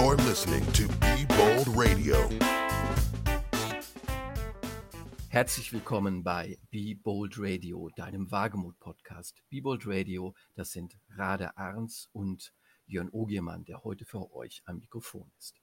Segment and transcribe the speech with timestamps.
[0.00, 2.16] You're listening to Be Bold Radio.
[5.28, 9.42] Herzlich willkommen bei Be Bold Radio, deinem Wagemut-Podcast.
[9.50, 12.54] Be Bold Radio, das sind Rade Arns und
[12.86, 15.60] Jörn Ogiermann, der heute für euch am Mikrofon ist.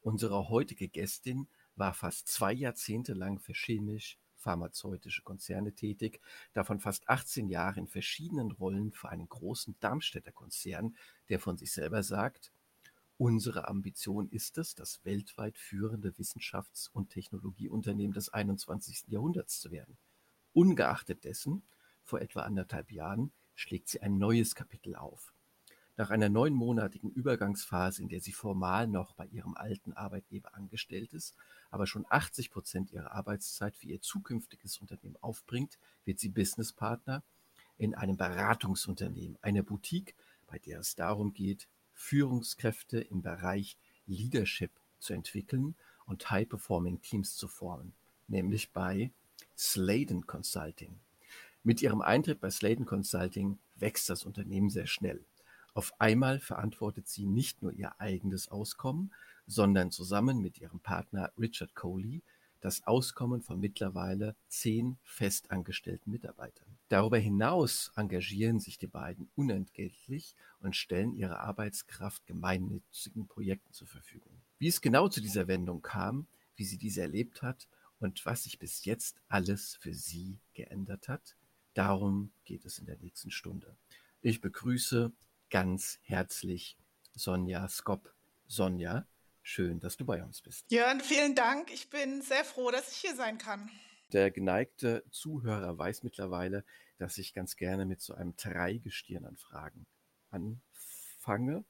[0.00, 6.20] Unsere heutige Gästin war fast zwei Jahrzehnte lang für chemisch-pharmazeutische Konzerne tätig,
[6.52, 10.96] davon fast 18 Jahre in verschiedenen Rollen für einen großen Darmstädter Konzern,
[11.28, 12.50] der von sich selber sagt,
[13.20, 19.08] Unsere Ambition ist es, das weltweit führende Wissenschafts- und Technologieunternehmen des 21.
[19.08, 19.98] Jahrhunderts zu werden.
[20.52, 21.64] Ungeachtet dessen,
[22.04, 25.34] vor etwa anderthalb Jahren, schlägt sie ein neues Kapitel auf.
[25.96, 31.34] Nach einer neunmonatigen Übergangsphase, in der sie formal noch bei ihrem alten Arbeitgeber angestellt ist,
[31.70, 37.24] aber schon 80 Prozent ihrer Arbeitszeit für ihr zukünftiges Unternehmen aufbringt, wird sie Businesspartner
[37.78, 40.14] in einem Beratungsunternehmen, einer Boutique,
[40.46, 41.66] bei der es darum geht,
[41.98, 45.74] Führungskräfte im Bereich Leadership zu entwickeln
[46.06, 47.92] und High-Performing Teams zu formen,
[48.28, 49.10] nämlich bei
[49.56, 50.98] Sladen Consulting.
[51.64, 55.22] Mit ihrem Eintritt bei Sladen Consulting wächst das Unternehmen sehr schnell.
[55.74, 59.12] Auf einmal verantwortet sie nicht nur ihr eigenes Auskommen,
[59.46, 62.22] sondern zusammen mit ihrem Partner Richard Coley
[62.60, 66.77] das Auskommen von mittlerweile zehn festangestellten Mitarbeitern.
[66.88, 74.40] Darüber hinaus engagieren sich die beiden unentgeltlich und stellen ihre Arbeitskraft gemeinnützigen Projekten zur Verfügung.
[74.58, 77.68] Wie es genau zu dieser Wendung kam, wie sie diese erlebt hat
[78.00, 81.36] und was sich bis jetzt alles für sie geändert hat,
[81.74, 83.76] darum geht es in der nächsten Stunde.
[84.22, 85.12] Ich begrüße
[85.50, 86.78] ganz herzlich
[87.14, 88.14] Sonja Skop.
[88.46, 89.06] Sonja,
[89.50, 90.70] Schön, dass du bei uns bist.
[90.70, 91.72] Jörn, vielen Dank.
[91.72, 93.70] Ich bin sehr froh, dass ich hier sein kann.
[94.12, 96.64] Der geneigte Zuhörer weiß mittlerweile,
[96.98, 99.86] dass ich ganz gerne mit so einem Dreigestirn an Fragen
[100.30, 101.64] anfange,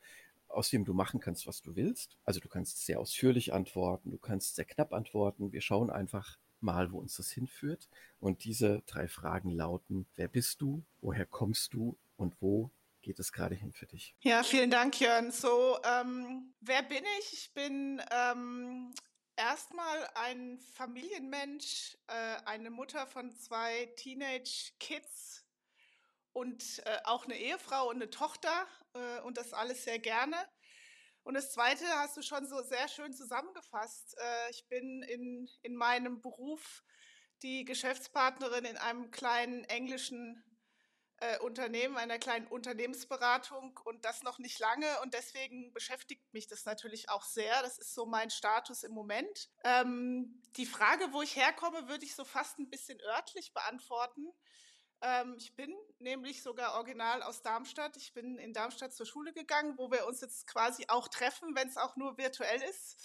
[0.48, 2.16] aus dem du machen kannst, was du willst.
[2.24, 5.52] Also du kannst sehr ausführlich antworten, du kannst sehr knapp antworten.
[5.52, 7.88] Wir schauen einfach mal, wo uns das hinführt.
[8.20, 12.70] Und diese drei Fragen lauten, wer bist du, woher kommst du und wo
[13.02, 14.14] geht es gerade hin für dich?
[14.20, 15.30] Ja, vielen Dank, Jörn.
[15.30, 17.32] So, ähm, wer bin ich?
[17.32, 18.92] Ich bin ähm,
[19.38, 25.46] erstmal ein Familienmensch, äh, eine Mutter von zwei Teenage-Kids
[26.32, 30.36] und äh, auch eine Ehefrau und eine Tochter äh, und das alles sehr gerne.
[31.22, 34.16] Und das Zweite hast du schon so sehr schön zusammengefasst.
[34.18, 36.82] Äh, ich bin in, in meinem Beruf
[37.42, 40.42] die Geschäftspartnerin in einem kleinen englischen
[41.20, 46.64] äh, Unternehmen, einer kleinen Unternehmensberatung und das noch nicht lange und deswegen beschäftigt mich das
[46.64, 47.60] natürlich auch sehr.
[47.62, 49.50] Das ist so mein Status im Moment.
[49.64, 54.28] Ähm, die Frage, wo ich herkomme, würde ich so fast ein bisschen örtlich beantworten.
[55.00, 57.96] Ähm, ich bin nämlich sogar original aus Darmstadt.
[57.96, 61.68] Ich bin in Darmstadt zur Schule gegangen, wo wir uns jetzt quasi auch treffen, wenn
[61.68, 62.96] es auch nur virtuell ist.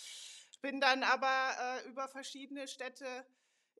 [0.62, 3.26] Bin dann aber äh, über verschiedene Städte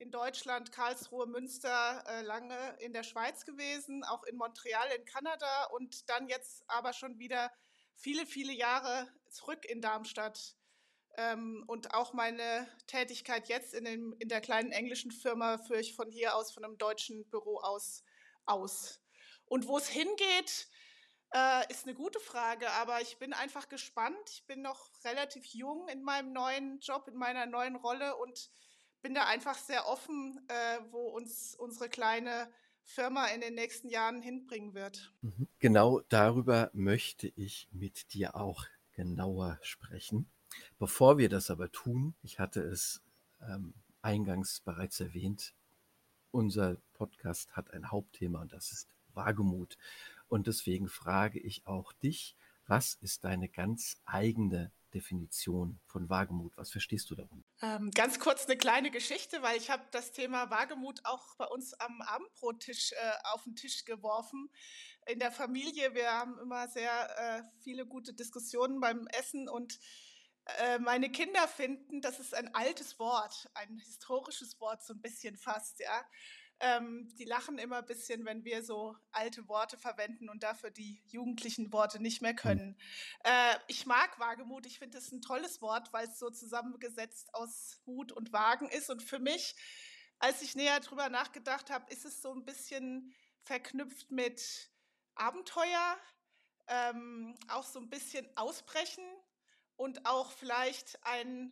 [0.04, 5.66] in Deutschland, Karlsruhe, Münster, äh, lange in der Schweiz gewesen, auch in Montreal in Kanada
[5.72, 7.50] und dann jetzt aber schon wieder
[7.96, 10.58] viele, viele Jahre zurück in Darmstadt.
[11.16, 15.96] Ähm, und auch meine Tätigkeit jetzt in, dem, in der kleinen englischen Firma führe ich
[15.96, 18.04] von hier aus, von einem deutschen Büro aus,
[18.46, 19.00] aus.
[19.46, 20.68] Und wo es hingeht,
[21.34, 24.30] äh, ist eine gute Frage, aber ich bin einfach gespannt.
[24.32, 28.52] Ich bin noch relativ jung in meinem neuen Job, in meiner neuen Rolle und
[29.04, 32.50] bin da einfach sehr offen, äh, wo uns unsere kleine
[32.84, 35.14] Firma in den nächsten Jahren hinbringen wird.
[35.22, 35.48] Mhm.
[35.60, 40.30] Genau darüber möchte ich mit dir auch genauer sprechen.
[40.80, 43.02] Bevor wir das aber tun, ich hatte es
[43.42, 45.54] ähm, eingangs bereits erwähnt,
[46.32, 49.78] unser Podcast hat ein Hauptthema und das ist Wagemut.
[50.30, 52.36] Und deswegen frage ich auch dich,
[52.66, 56.56] was ist deine ganz eigene Definition von Wagemut?
[56.58, 57.48] Was verstehst du darunter?
[57.62, 61.74] Ähm, ganz kurz eine kleine Geschichte, weil ich habe das Thema Wagemut auch bei uns
[61.76, 62.96] am Abendbrottisch äh,
[63.32, 64.50] auf den Tisch geworfen.
[65.08, 69.80] In der Familie, wir haben immer sehr äh, viele gute Diskussionen beim Essen und
[70.60, 75.38] äh, meine Kinder finden, das ist ein altes Wort, ein historisches Wort, so ein bisschen
[75.38, 76.06] fast, ja.
[76.66, 81.04] Ähm, die lachen immer ein bisschen, wenn wir so alte Worte verwenden und dafür die
[81.08, 82.38] jugendlichen Worte nicht mehr hm.
[82.38, 82.78] können.
[83.26, 84.66] Äh, ich mag Wagemut.
[84.66, 88.90] Ich finde es ein tolles Wort, weil es so zusammengesetzt aus Mut und Wagen ist.
[88.90, 89.56] Und für mich,
[90.20, 94.72] als ich näher drüber nachgedacht habe, ist es so ein bisschen verknüpft mit
[95.16, 95.98] Abenteuer,
[96.68, 99.04] ähm, auch so ein bisschen Ausbrechen
[99.76, 101.52] und auch vielleicht ein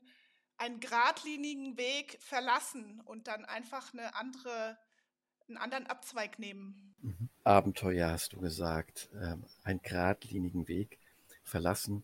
[0.61, 4.77] einen geradlinigen Weg verlassen und dann einfach eine andere
[5.51, 6.95] einen anderen Abzweig nehmen.
[7.01, 7.29] Mhm.
[7.43, 10.99] Abenteuer hast du gesagt, ähm, einen geradlinigen Weg
[11.43, 12.03] verlassen.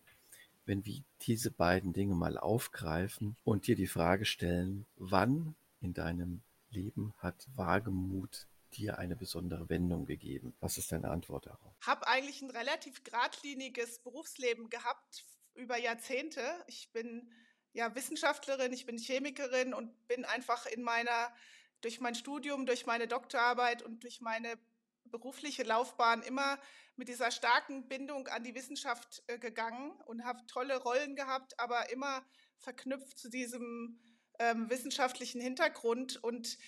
[0.66, 6.42] wenn wir diese beiden Dinge mal aufgreifen und dir die Frage stellen, wann in deinem
[6.68, 10.54] Leben hat Wagemut dir eine besondere Wendung gegeben?
[10.60, 11.74] Was ist deine Antwort darauf?
[11.80, 15.24] Ich habe eigentlich ein relativ geradliniges Berufsleben gehabt
[15.54, 16.42] über Jahrzehnte.
[16.66, 17.32] Ich bin
[17.72, 21.32] ja Wissenschaftlerin, ich bin Chemikerin und bin einfach in meiner
[21.80, 24.58] durch mein Studium, durch meine Doktorarbeit und durch meine
[25.04, 26.58] berufliche Laufbahn immer
[26.96, 31.90] mit dieser starken Bindung an die Wissenschaft äh, gegangen und habe tolle Rollen gehabt, aber
[31.90, 32.24] immer
[32.58, 34.00] verknüpft zu diesem
[34.38, 36.22] ähm, wissenschaftlichen Hintergrund.
[36.22, 36.58] Und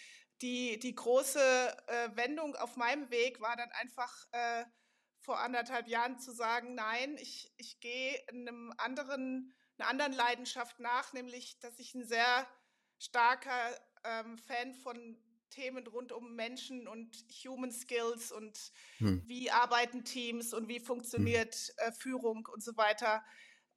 [0.40, 4.64] die, die große äh, Wendung auf meinem Weg war dann einfach äh,
[5.18, 11.12] vor anderthalb Jahren zu sagen, nein, ich, ich gehe einem anderen, einer anderen Leidenschaft nach,
[11.12, 12.46] nämlich dass ich ein sehr
[12.98, 13.52] starker
[14.04, 15.16] ähm, Fan von
[15.50, 19.22] Themen rund um Menschen und Human Skills und hm.
[19.26, 20.84] wie arbeiten Teams und wie hm.
[20.84, 21.88] funktioniert hm.
[21.88, 23.24] äh, Führung und so weiter.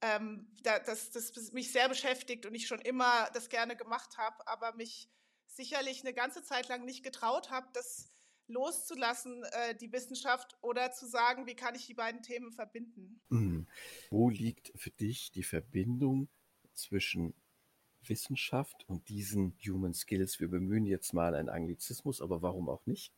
[0.00, 4.46] Ähm, da, das, das mich sehr beschäftigt und ich schon immer das gerne gemacht habe,
[4.46, 5.10] aber mich
[5.46, 8.10] sicherlich eine ganze Zeit lang nicht getraut habe, das
[8.46, 13.20] loszulassen, äh, die Wissenschaft, oder zu sagen, wie kann ich die beiden Themen verbinden.
[13.30, 13.66] Hm.
[14.10, 16.28] Wo liegt für dich die Verbindung
[16.72, 17.34] zwischen
[18.08, 20.40] Wissenschaft und diesen Human Skills.
[20.40, 23.12] Wir bemühen jetzt mal einen Anglizismus, aber warum auch nicht?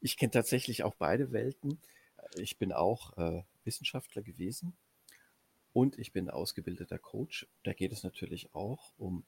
[0.00, 1.78] Ich kenne tatsächlich auch beide Welten.
[2.36, 4.74] Ich bin auch äh, Wissenschaftler gewesen
[5.72, 7.46] und ich bin ausgebildeter Coach.
[7.62, 9.24] Da geht es natürlich auch um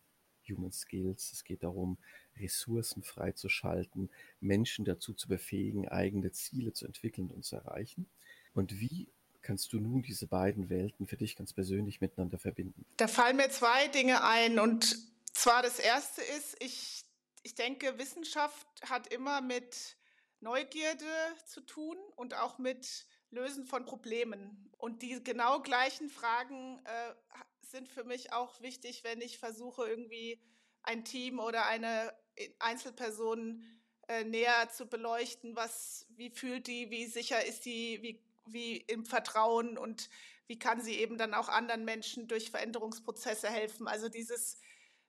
[0.49, 1.33] Human Skills.
[1.33, 1.99] Es geht darum,
[2.37, 4.11] Ressourcen freizuschalten,
[4.41, 8.07] Menschen dazu zu befähigen, eigene Ziele zu entwickeln und zu erreichen.
[8.53, 9.09] Und wie
[9.45, 12.85] kannst du nun diese beiden Welten für dich ganz persönlich miteinander verbinden?
[12.97, 14.59] Da fallen mir zwei Dinge ein.
[14.59, 14.97] Und
[15.33, 17.05] zwar das erste ist, ich,
[17.43, 19.97] ich denke, Wissenschaft hat immer mit
[20.41, 21.05] Neugierde
[21.47, 24.71] zu tun und auch mit Lösen von Problemen.
[24.79, 27.15] Und die genau gleichen Fragen äh,
[27.61, 30.41] sind für mich auch wichtig, wenn ich versuche, irgendwie
[30.83, 32.13] ein Team oder eine
[32.59, 33.65] Einzelperson
[34.09, 35.57] äh, näher zu beleuchten.
[35.57, 40.09] Was, wie fühlt die, wie sicher ist die, wie wie im Vertrauen und
[40.47, 43.89] wie kann sie eben dann auch anderen Menschen durch Veränderungsprozesse helfen.
[43.89, 44.59] Also dieses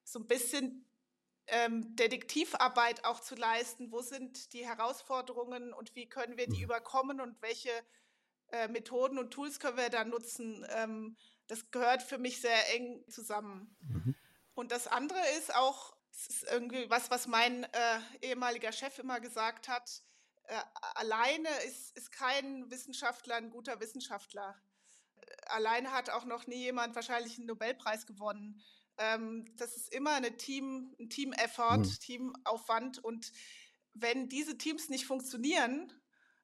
[0.04, 0.86] so ein bisschen
[1.48, 3.92] ähm, Detektivarbeit auch zu leisten.
[3.92, 6.64] Wo sind die Herausforderungen und wie können wir die mhm.
[6.64, 7.72] überkommen und welche
[8.52, 10.66] äh, Methoden und Tools können wir da nutzen?
[10.70, 11.18] Ähm,
[11.48, 13.76] das gehört für mich sehr eng zusammen.
[13.82, 14.16] Mhm.
[14.54, 19.20] Und das andere ist auch, es ist irgendwie was, was mein äh, ehemaliger Chef immer
[19.20, 20.02] gesagt hat,
[20.48, 20.62] äh,
[20.96, 24.56] alleine ist, ist kein Wissenschaftler ein guter Wissenschaftler.
[25.48, 28.62] Alleine hat auch noch nie jemand wahrscheinlich einen Nobelpreis gewonnen.
[28.98, 32.00] Ähm, das ist immer eine Team, ein Team-Effort, mhm.
[32.00, 33.04] Teamaufwand.
[33.04, 33.32] Und
[33.94, 35.92] wenn diese Teams nicht funktionieren,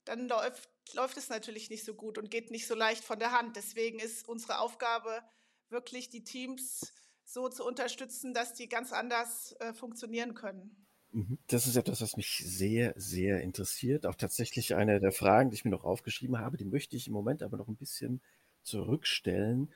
[0.05, 3.31] dann läuft, läuft es natürlich nicht so gut und geht nicht so leicht von der
[3.31, 3.55] Hand.
[3.55, 5.23] Deswegen ist unsere Aufgabe
[5.69, 6.93] wirklich, die Teams
[7.23, 10.87] so zu unterstützen, dass die ganz anders äh, funktionieren können.
[11.13, 11.37] Mhm.
[11.47, 14.05] Das ist etwas, was mich sehr, sehr interessiert.
[14.05, 17.13] Auch tatsächlich eine der Fragen, die ich mir noch aufgeschrieben habe, die möchte ich im
[17.13, 18.21] Moment aber noch ein bisschen
[18.63, 19.69] zurückstellen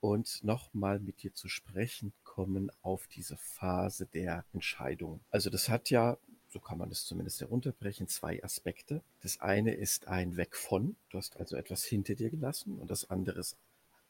[0.00, 5.20] und nochmal mit dir zu sprechen kommen auf diese Phase der Entscheidung.
[5.30, 6.18] Also das hat ja,
[6.48, 9.02] so kann man es zumindest herunterbrechen, zwei Aspekte.
[9.22, 13.08] Das eine ist ein Weg von, du hast also etwas hinter dir gelassen und das
[13.08, 13.56] andere ist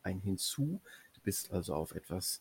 [0.03, 0.81] ein Hinzu.
[1.15, 2.41] Du bist also auf etwas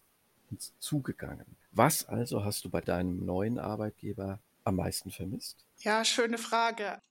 [0.57, 1.57] zugegangen.
[1.71, 5.65] Was also hast du bei deinem neuen Arbeitgeber am meisten vermisst?
[5.77, 7.01] Ja, schöne Frage.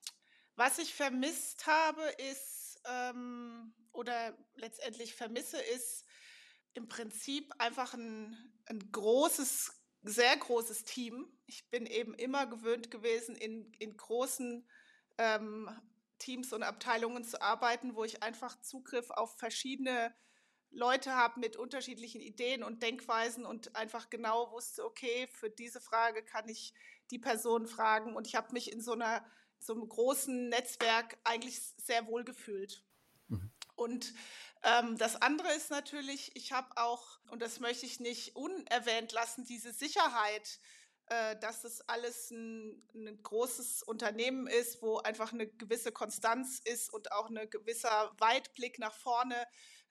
[0.57, 6.05] Was ich vermisst habe, ist, ähm, oder letztendlich vermisse, ist
[6.75, 11.27] im Prinzip einfach ein, ein großes, sehr großes Team.
[11.47, 14.69] Ich bin eben immer gewöhnt gewesen, in, in großen
[15.19, 15.71] ähm,
[16.19, 20.15] Teams und Abteilungen zu arbeiten, wo ich einfach Zugriff auf verschiedene
[20.71, 26.23] Leute habe mit unterschiedlichen Ideen und Denkweisen und einfach genau wusste, okay, für diese Frage
[26.23, 26.73] kann ich
[27.11, 28.15] die Person fragen.
[28.15, 29.25] Und ich habe mich in so, einer,
[29.59, 32.85] so einem großen Netzwerk eigentlich sehr wohl gefühlt.
[33.29, 33.51] Mhm.
[33.75, 34.15] Und
[34.63, 39.45] ähm, das andere ist natürlich, ich habe auch, und das möchte ich nicht unerwähnt lassen,
[39.45, 40.61] diese Sicherheit,
[41.07, 46.93] äh, dass es alles ein, ein, großes Unternehmen ist, wo einfach eine gewisse Konstanz ist
[46.93, 49.35] und auch ein gewisser Weitblick nach vorne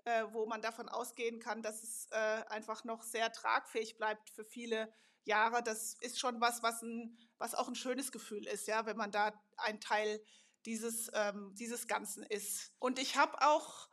[0.06, 4.46] äh, wo man davon ausgehen kann, dass es äh, einfach noch sehr tragfähig bleibt für
[4.46, 4.94] viele
[5.26, 5.64] Jahre.
[5.64, 9.12] Das ist schon was, was, ein, was auch ein schönes Gefühl ist, ja, wenn man
[9.12, 10.24] da ein Teil
[10.66, 12.74] dieses, ähm, dieses Ganzen ist.
[12.80, 13.90] Und ich habe auch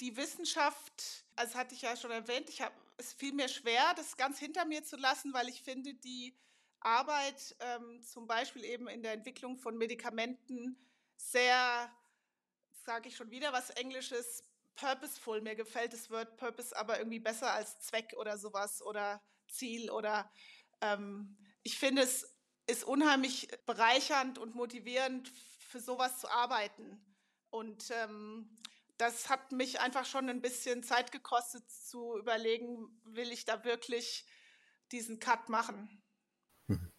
[0.00, 4.16] die Wissenschaft, als hatte ich ja schon erwähnt, ich hab, es fiel mir schwer, das
[4.16, 6.38] ganz hinter mir zu lassen, weil ich finde, die
[6.80, 10.78] Arbeit ähm, zum Beispiel eben in der Entwicklung von Medikamenten
[11.16, 11.92] sehr,
[12.84, 14.44] sage ich schon wieder was Englisches,
[14.78, 15.40] purposeful.
[15.40, 20.30] Mir gefällt das Wort Purpose aber irgendwie besser als Zweck oder sowas oder Ziel oder
[20.80, 22.34] ähm, ich finde es
[22.66, 27.00] ist unheimlich bereichernd und motivierend für sowas zu arbeiten.
[27.50, 28.58] Und ähm,
[28.98, 34.26] das hat mich einfach schon ein bisschen Zeit gekostet zu überlegen, will ich da wirklich
[34.92, 36.02] diesen Cut machen.
[36.66, 36.92] Mhm.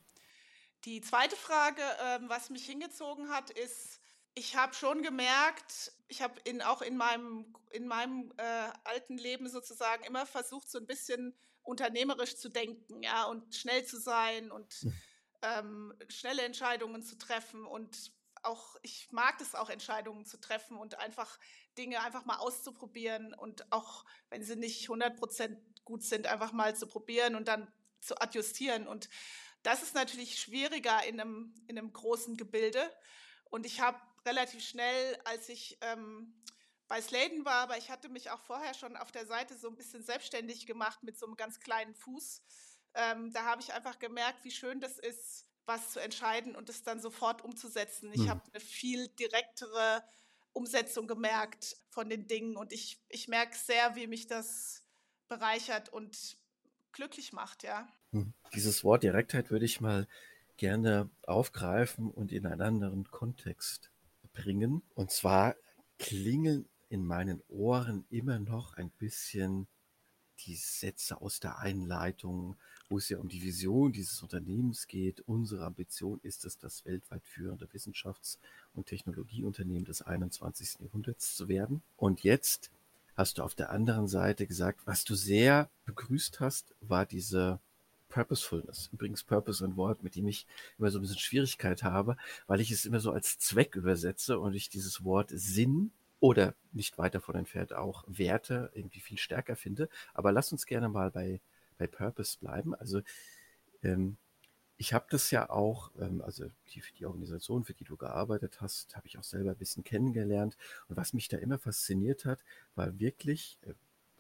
[0.86, 4.00] Die zweite Frage, ähm, was mich hingezogen hat, ist,
[4.40, 9.50] ich habe schon gemerkt, ich habe in, auch in meinem, in meinem äh, alten Leben
[9.50, 14.74] sozusagen immer versucht, so ein bisschen unternehmerisch zu denken, ja, und schnell zu sein und
[14.76, 14.94] hm.
[15.42, 20.98] ähm, schnelle Entscheidungen zu treffen und auch, ich mag es auch, Entscheidungen zu treffen und
[21.00, 21.38] einfach
[21.78, 26.88] Dinge einfach mal auszuprobieren und auch, wenn sie nicht 100% gut sind, einfach mal zu
[26.88, 27.70] probieren und dann
[28.00, 28.88] zu adjustieren.
[28.88, 29.10] Und
[29.64, 32.90] das ist natürlich schwieriger in einem, in einem großen Gebilde.
[33.50, 36.34] Und ich habe relativ schnell, als ich ähm,
[36.88, 39.76] bei Sladen war, aber ich hatte mich auch vorher schon auf der Seite so ein
[39.76, 42.42] bisschen selbstständig gemacht mit so einem ganz kleinen Fuß.
[42.96, 46.82] Ähm, da habe ich einfach gemerkt, wie schön das ist, was zu entscheiden und es
[46.82, 48.12] dann sofort umzusetzen.
[48.12, 48.30] Ich hm.
[48.30, 50.04] habe eine viel direktere
[50.52, 54.84] Umsetzung gemerkt von den Dingen und ich, ich merke sehr, wie mich das
[55.28, 56.38] bereichert und
[56.92, 57.88] glücklich macht, ja.
[58.12, 58.34] Hm.
[58.56, 60.08] Dieses Wort Direktheit würde ich mal
[60.58, 63.92] gerne aufgreifen und in einen anderen Kontext
[64.42, 64.82] bringen.
[64.96, 65.56] Und zwar
[65.98, 69.68] klingeln in meinen Ohren immer noch ein bisschen
[70.46, 72.56] die Sätze aus der Einleitung,
[72.90, 75.22] wo es ja um die Vision dieses Unternehmens geht.
[75.22, 78.38] Unsere Ambition ist es, das weltweit führende Wissenschafts-
[78.74, 80.80] und Technologieunternehmen des 21.
[80.80, 81.84] Jahrhunderts zu werden.
[81.98, 82.72] Und jetzt
[83.16, 87.60] hast du auf der anderen Seite gesagt, was du sehr begrüßt hast, war diese
[88.10, 88.90] Purposefulness.
[88.92, 90.46] Übrigens Purpose ein Wort, mit dem ich
[90.78, 94.54] immer so ein bisschen Schwierigkeit habe, weil ich es immer so als Zweck übersetze und
[94.54, 99.90] ich dieses Wort Sinn oder nicht weit davon entfernt auch Werte irgendwie viel stärker finde.
[100.14, 101.40] Aber lass uns gerne mal bei,
[101.78, 102.76] bei Purpose bleiben.
[102.76, 103.02] Also
[103.84, 104.18] ähm,
[104.78, 108.96] ich habe das ja auch, ähm, also die, die Organisation, für die du gearbeitet hast,
[108.96, 110.58] habe ich auch selber ein bisschen kennengelernt.
[110.88, 112.40] Und was mich da immer fasziniert hat,
[112.76, 113.74] war wirklich, äh,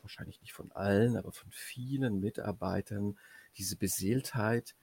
[0.03, 3.17] wahrscheinlich nicht von allen, aber von vielen Mitarbeitern,
[3.57, 4.75] diese Beseeltheit.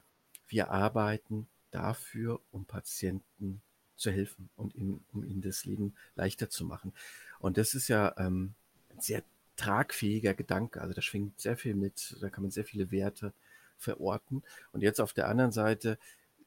[0.48, 3.60] Wir arbeiten dafür, um Patienten
[3.96, 6.92] zu helfen und ihm, um ihnen das Leben leichter zu machen.
[7.38, 8.54] Und das ist ja ähm,
[8.90, 9.22] ein sehr
[9.56, 10.80] tragfähiger Gedanke.
[10.80, 13.32] Also da schwingt sehr viel mit, da kann man sehr viele Werte
[13.78, 14.42] verorten.
[14.72, 15.98] Und jetzt auf der anderen Seite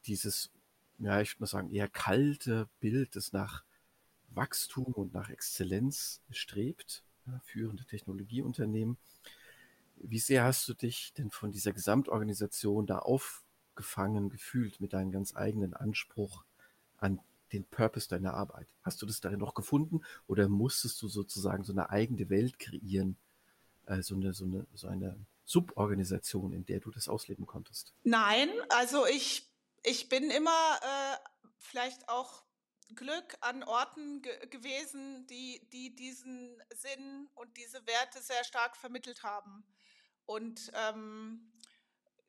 [0.06, 0.50] dieses,
[0.98, 3.64] ja, ich würde mal sagen, eher kalte Bild, das nach
[4.30, 7.02] Wachstum und nach Exzellenz strebt,
[7.44, 8.96] führende Technologieunternehmen.
[9.96, 15.36] Wie sehr hast du dich denn von dieser Gesamtorganisation da aufgefangen gefühlt mit deinem ganz
[15.36, 16.44] eigenen Anspruch
[16.96, 17.20] an
[17.52, 18.66] den Purpose deiner Arbeit?
[18.82, 23.16] Hast du das darin noch gefunden oder musstest du sozusagen so eine eigene Welt kreieren,
[23.86, 27.92] äh, so, eine, so, eine, so eine Suborganisation, in der du das ausleben konntest?
[28.04, 29.50] Nein, also ich,
[29.82, 31.16] ich bin immer äh,
[31.58, 32.42] vielleicht auch
[32.94, 39.22] Glück an Orten ge gewesen, die, die diesen Sinn und diese Werte sehr stark vermittelt
[39.22, 39.64] haben.
[40.26, 41.52] Und ähm,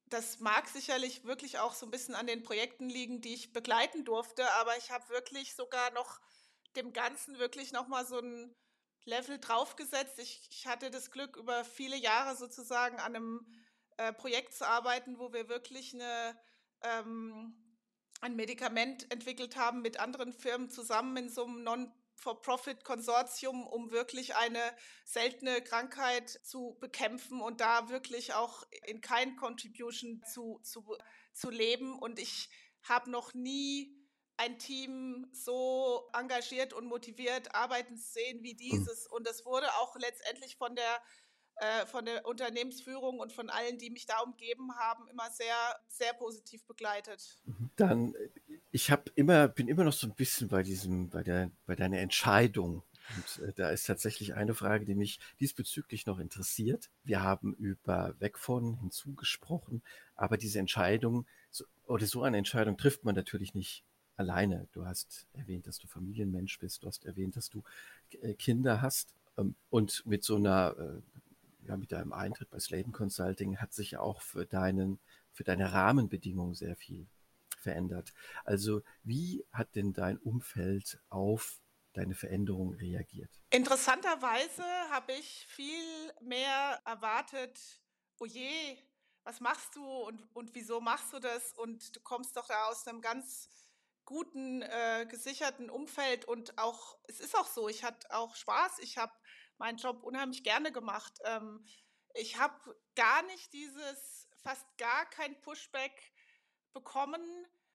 [0.06, 4.04] das mag sicherlich wirklich auch so ein bisschen an den Projekten liegen, die ich begleiten
[4.04, 6.20] durfte, aber ich habe wirklich sogar noch
[6.76, 8.56] dem Ganzen wirklich nochmal so ein
[9.06, 10.20] Level draufgesetzt.
[10.20, 13.46] Ich, ich hatte das Glück, über viele Jahre sozusagen an einem
[13.98, 16.40] äh, Projekt zu arbeiten, wo wir wirklich eine,
[16.82, 17.56] ähm,
[18.22, 24.36] ein Medikament entwickelt haben mit anderen Firmen zusammen in so einem Non- For-Profit-Konsortium, um wirklich
[24.36, 24.62] eine
[25.06, 30.96] seltene Krankheit zu bekämpfen und da wirklich auch in kein Contribution zu, zu,
[31.34, 31.98] zu leben.
[31.98, 32.50] Und ich
[32.84, 33.98] habe noch nie
[34.38, 39.08] ein Team so engagiert und motiviert arbeiten sehen wie dieses.
[39.08, 41.02] Und das wurde auch letztendlich von der
[41.62, 45.56] äh, von der Unternehmensführung und von allen, die mich da umgeben haben, immer sehr,
[45.90, 47.40] sehr positiv begleitet.
[47.46, 47.70] Mhm.
[47.76, 48.16] Dann,
[48.72, 52.00] ich habe immer, bin immer noch so ein bisschen bei diesem, bei der, bei deiner
[52.00, 52.82] Entscheidung.
[53.16, 56.90] Und äh, da ist tatsächlich eine Frage, die mich diesbezüglich noch interessiert.
[57.04, 59.84] Wir haben über weg von hinzugesprochen,
[60.16, 63.84] aber diese Entscheidung so, oder so eine Entscheidung trifft man natürlich nicht
[64.16, 64.68] alleine.
[64.72, 67.64] Du hast erwähnt, dass du Familienmensch bist, du hast erwähnt, dass du
[68.22, 69.14] äh, Kinder hast.
[69.38, 71.02] Ähm, und mit so einer äh,
[71.68, 75.00] ja, mit deinem Eintritt bei Sladen Consulting hat sich auch für deinen,
[75.32, 77.08] für deine Rahmenbedingungen sehr viel
[77.60, 78.14] verändert.
[78.44, 81.62] Also wie hat denn dein Umfeld auf
[81.94, 83.30] deine Veränderung reagiert?
[83.50, 87.60] Interessanterweise habe ich viel mehr erwartet,
[88.20, 88.26] oh
[89.24, 91.54] was machst du und, und wieso machst du das?
[91.54, 93.50] Und du kommst doch da aus einem ganz
[94.06, 98.98] guten, äh, gesicherten Umfeld und auch, es ist auch so, ich hatte auch Spaß, ich
[98.98, 99.14] habe
[99.62, 101.14] meinen Job unheimlich gerne gemacht.
[101.24, 101.64] Ähm,
[102.16, 106.12] ich habe gar nicht dieses, fast gar kein Pushback
[106.74, 107.22] bekommen,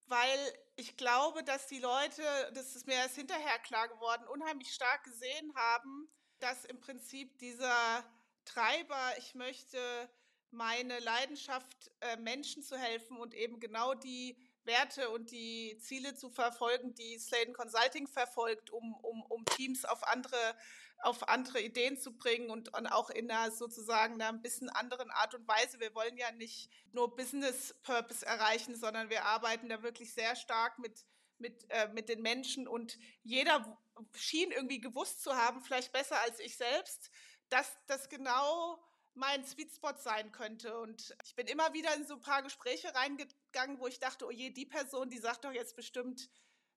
[0.06, 0.38] weil
[0.74, 2.22] ich glaube, dass die Leute,
[2.54, 6.08] das ist mir erst hinterher klar geworden, unheimlich stark gesehen haben,
[6.40, 8.04] dass im Prinzip dieser
[8.44, 9.78] Treiber, ich möchte
[10.50, 16.30] meine Leidenschaft, äh, Menschen zu helfen und eben genau die Werte und die Ziele zu
[16.30, 20.56] verfolgen, die Sladen Consulting verfolgt, um, um, um Teams auf andere,
[20.98, 25.10] auf andere Ideen zu bringen und, und auch in einer sozusagen einer ein bisschen anderen
[25.10, 25.78] Art und Weise.
[25.80, 30.78] Wir wollen ja nicht nur Business Purpose erreichen, sondern wir arbeiten da wirklich sehr stark
[30.78, 31.04] mit,
[31.38, 33.78] mit, äh, mit den Menschen und jeder
[34.14, 37.10] schien irgendwie gewusst zu haben, vielleicht besser als ich selbst,
[37.48, 38.82] dass das genau
[39.14, 40.78] mein Sweet Spot sein könnte.
[40.78, 44.30] Und ich bin immer wieder in so ein paar Gespräche reingegangen, wo ich dachte, oh
[44.30, 46.28] je, die Person, die sagt doch jetzt bestimmt,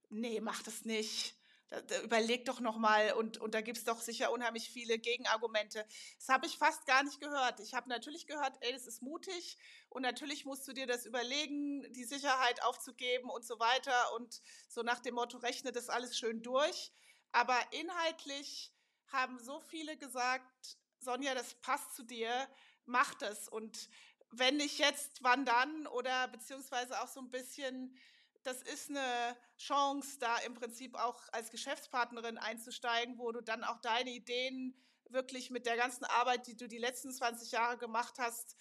[0.09, 1.35] nee, mach das nicht.
[1.69, 5.85] Da, da, überleg doch nochmal und, und da gibt es doch sicher unheimlich viele Gegenargumente.
[6.17, 7.59] Das habe ich fast gar nicht gehört.
[7.59, 9.57] Ich habe natürlich gehört, ey, das ist mutig
[9.89, 14.81] und natürlich musst du dir das überlegen, die Sicherheit aufzugeben und so weiter und so
[14.81, 16.91] nach dem Motto, rechne das alles schön durch.
[17.31, 18.73] Aber inhaltlich
[19.07, 22.47] haben so viele gesagt, Sonja, das passt zu dir,
[22.85, 23.47] mach das.
[23.47, 23.89] Und
[24.31, 25.87] wenn nicht jetzt, wann dann?
[25.87, 27.97] Oder beziehungsweise auch so ein bisschen,
[28.43, 33.79] das ist eine Chance, da im Prinzip auch als Geschäftspartnerin einzusteigen, wo du dann auch
[33.81, 34.75] deine Ideen
[35.09, 38.55] wirklich mit der ganzen Arbeit, die du die letzten 20 Jahre gemacht hast,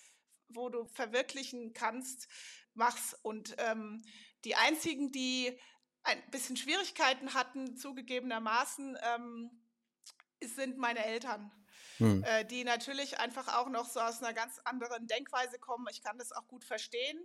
[0.48, 2.28] wo du verwirklichen kannst,
[2.74, 3.16] machst.
[3.22, 4.02] Und ähm,
[4.44, 5.58] die einzigen, die
[6.02, 9.50] ein bisschen Schwierigkeiten hatten, zugegebenermaßen, ähm,
[10.40, 11.52] sind meine Eltern
[11.98, 12.22] hm.
[12.24, 15.86] äh, die natürlich einfach auch noch so aus einer ganz anderen Denkweise kommen.
[15.90, 17.18] Ich kann das auch gut verstehen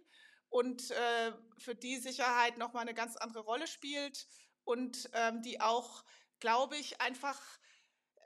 [0.53, 4.27] und äh, für die Sicherheit nochmal eine ganz andere Rolle spielt
[4.63, 6.05] und ähm, die auch,
[6.39, 7.41] glaube ich, einfach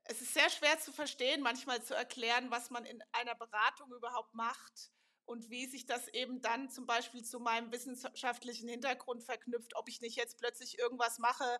[0.10, 4.34] es ist sehr schwer zu verstehen, manchmal zu erklären, was man in einer Beratung überhaupt
[4.34, 4.92] macht
[5.26, 10.02] und wie sich das eben dann zum Beispiel zu meinem wissenschaftlichen Hintergrund verknüpft, ob ich
[10.02, 11.60] nicht jetzt plötzlich irgendwas mache,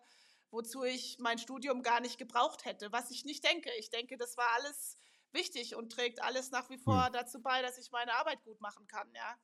[0.50, 3.70] wozu ich mein Studium gar nicht gebraucht hätte, was ich nicht denke.
[3.78, 4.96] Ich denke, das war alles
[5.32, 7.12] wichtig und trägt alles nach wie vor hm.
[7.12, 9.38] dazu bei, dass ich meine Arbeit gut machen kann, ja.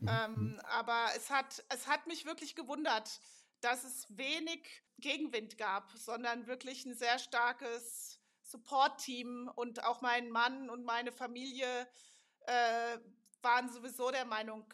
[0.00, 0.08] Mhm.
[0.08, 3.20] Ähm, aber es hat, es hat mich wirklich gewundert,
[3.60, 4.66] dass es wenig
[4.98, 11.88] Gegenwind gab, sondern wirklich ein sehr starkes Support-Team und auch mein Mann und meine Familie
[12.46, 12.98] äh,
[13.42, 14.72] waren sowieso der Meinung,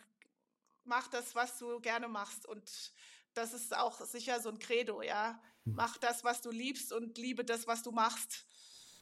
[0.85, 2.93] mach das, was du gerne machst und
[3.35, 5.43] das ist auch sicher so ein Credo, ja.
[5.65, 5.75] Hm.
[5.75, 8.47] Mach das, was du liebst und liebe das, was du machst.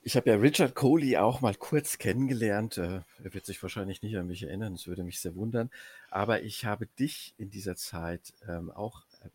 [0.06, 2.76] Ich habe ja Richard Coley auch mal kurz kennengelernt.
[2.76, 5.70] Äh, er wird sich wahrscheinlich nicht an mich erinnern, es würde mich sehr wundern.
[6.10, 9.30] Aber ich habe dich in dieser Zeit ähm, auch äh,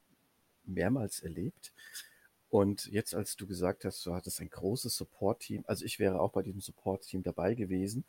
[0.65, 1.73] mehrmals erlebt.
[2.51, 6.33] Und jetzt, als du gesagt hast, du hattest ein großes Support-Team, also ich wäre auch
[6.33, 8.05] bei diesem Support-Team dabei gewesen,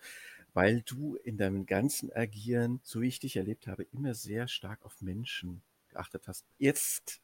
[0.53, 4.85] weil du in deinem ganzen Agieren, so wie ich dich erlebt habe, immer sehr stark
[4.85, 6.45] auf Menschen geachtet hast.
[6.59, 7.23] Jetzt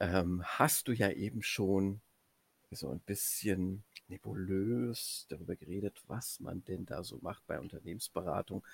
[0.00, 2.00] ähm, hast du ja eben schon
[2.70, 8.64] so ein bisschen nebulös darüber geredet, was man denn da so macht bei Unternehmensberatung.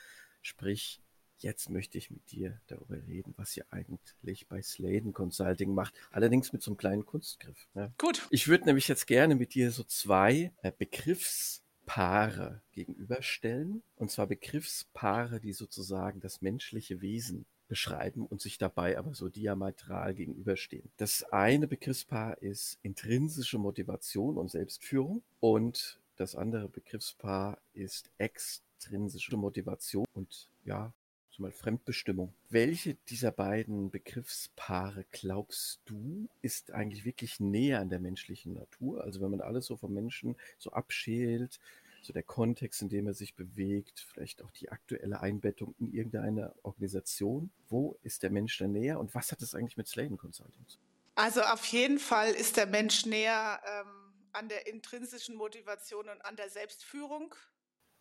[0.42, 1.00] Sprich,
[1.38, 5.94] jetzt möchte ich mit dir darüber reden, was ihr eigentlich bei Sladen Consulting macht.
[6.10, 7.68] Allerdings mit so einem kleinen Kunstgriff.
[7.74, 7.92] Ne?
[7.98, 8.26] Gut.
[8.30, 13.82] Ich würde nämlich jetzt gerne mit dir so zwei äh, Begriffspaare gegenüberstellen.
[13.96, 20.14] Und zwar Begriffspaare, die sozusagen das menschliche Wesen beschreiben und sich dabei aber so diametral
[20.14, 20.90] gegenüberstehen.
[20.96, 30.06] Das eine Begriffspaar ist intrinsische Motivation und Selbstführung und das andere Begriffspaar ist extrinsische Motivation
[30.14, 30.92] und ja,
[31.38, 32.32] mal Fremdbestimmung.
[32.48, 39.02] Welche dieser beiden Begriffspaare glaubst du, ist eigentlich wirklich näher an der menschlichen Natur?
[39.02, 41.58] Also wenn man alles so vom Menschen so abschält,
[42.06, 46.54] so der Kontext, in dem er sich bewegt, vielleicht auch die aktuelle Einbettung in irgendeine
[46.62, 47.50] Organisation.
[47.68, 50.78] Wo ist der Mensch da näher und was hat das eigentlich mit Sladen Consulting zu
[51.14, 56.36] Also auf jeden Fall ist der Mensch näher ähm, an der intrinsischen Motivation und an
[56.36, 57.34] der Selbstführung.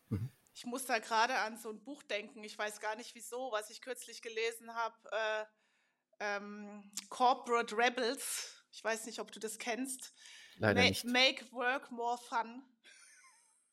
[0.09, 0.29] Mhm.
[0.55, 2.43] Ich muss da gerade an so ein Buch denken.
[2.43, 4.95] Ich weiß gar nicht wieso, was ich kürzlich gelesen habe.
[5.11, 5.45] Äh,
[6.19, 8.55] ähm, Corporate Rebels.
[8.71, 10.13] Ich weiß nicht, ob du das kennst.
[10.57, 11.05] Leider Ma nicht.
[11.05, 12.63] Make Work More Fun.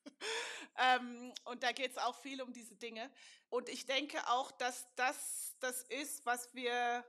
[0.78, 3.10] ähm, und da geht es auch viel um diese Dinge.
[3.48, 7.04] Und ich denke auch, dass das das ist, was wir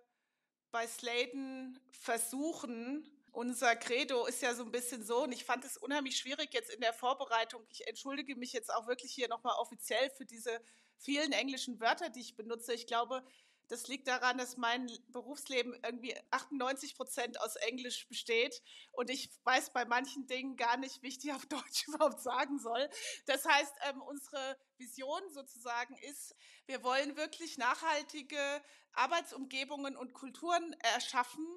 [0.72, 3.10] bei Sladen versuchen.
[3.32, 6.70] Unser Credo ist ja so ein bisschen so, und ich fand es unheimlich schwierig jetzt
[6.70, 7.66] in der Vorbereitung.
[7.70, 10.62] Ich entschuldige mich jetzt auch wirklich hier nochmal offiziell für diese
[10.98, 12.74] vielen englischen Wörter, die ich benutze.
[12.74, 13.24] Ich glaube,
[13.72, 19.72] Das liegt daran, dass mein Berufsleben irgendwie 98 Prozent aus Englisch besteht und ich weiß
[19.72, 22.90] bei manchen Dingen gar nicht, wie ich die auf Deutsch überhaupt sagen soll.
[23.28, 31.48] Das heißt, ähm, unsere Vision sozusagen ist, wir wollen wirklich nachhaltige Arbeitsumgebungen und Kulturen erschaffen,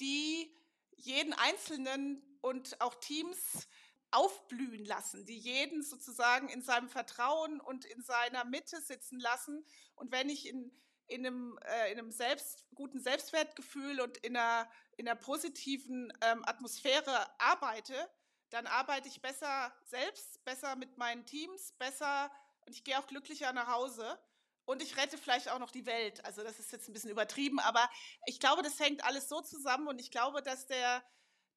[0.00, 0.54] die
[0.96, 3.68] jeden Einzelnen und auch Teams
[4.10, 9.64] aufblühen lassen, die jeden sozusagen in seinem Vertrauen und in seiner Mitte sitzen lassen.
[9.96, 10.70] Und wenn ich in,
[11.06, 16.44] in einem, äh, in einem selbst, guten Selbstwertgefühl und in einer, in einer positiven ähm,
[16.46, 17.94] Atmosphäre arbeite,
[18.50, 22.30] dann arbeite ich besser selbst, besser mit meinen Teams, besser
[22.66, 24.18] und ich gehe auch glücklicher nach Hause.
[24.66, 26.24] Und ich rette vielleicht auch noch die Welt.
[26.24, 27.86] Also das ist jetzt ein bisschen übertrieben, aber
[28.24, 31.04] ich glaube, das hängt alles so zusammen und ich glaube, dass der,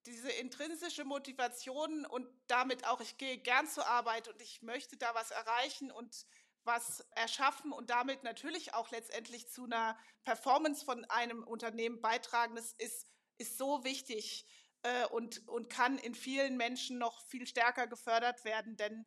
[0.06, 5.16] diese intrinsische Motivation und damit auch, ich gehe gern zur Arbeit und ich möchte da
[5.16, 6.26] was erreichen und
[6.68, 12.74] was erschaffen und damit natürlich auch letztendlich zu einer Performance von einem Unternehmen beitragen, das
[12.74, 13.08] ist,
[13.40, 14.46] ist so wichtig
[14.84, 19.06] äh, und, und kann in vielen Menschen noch viel stärker gefördert werden, denn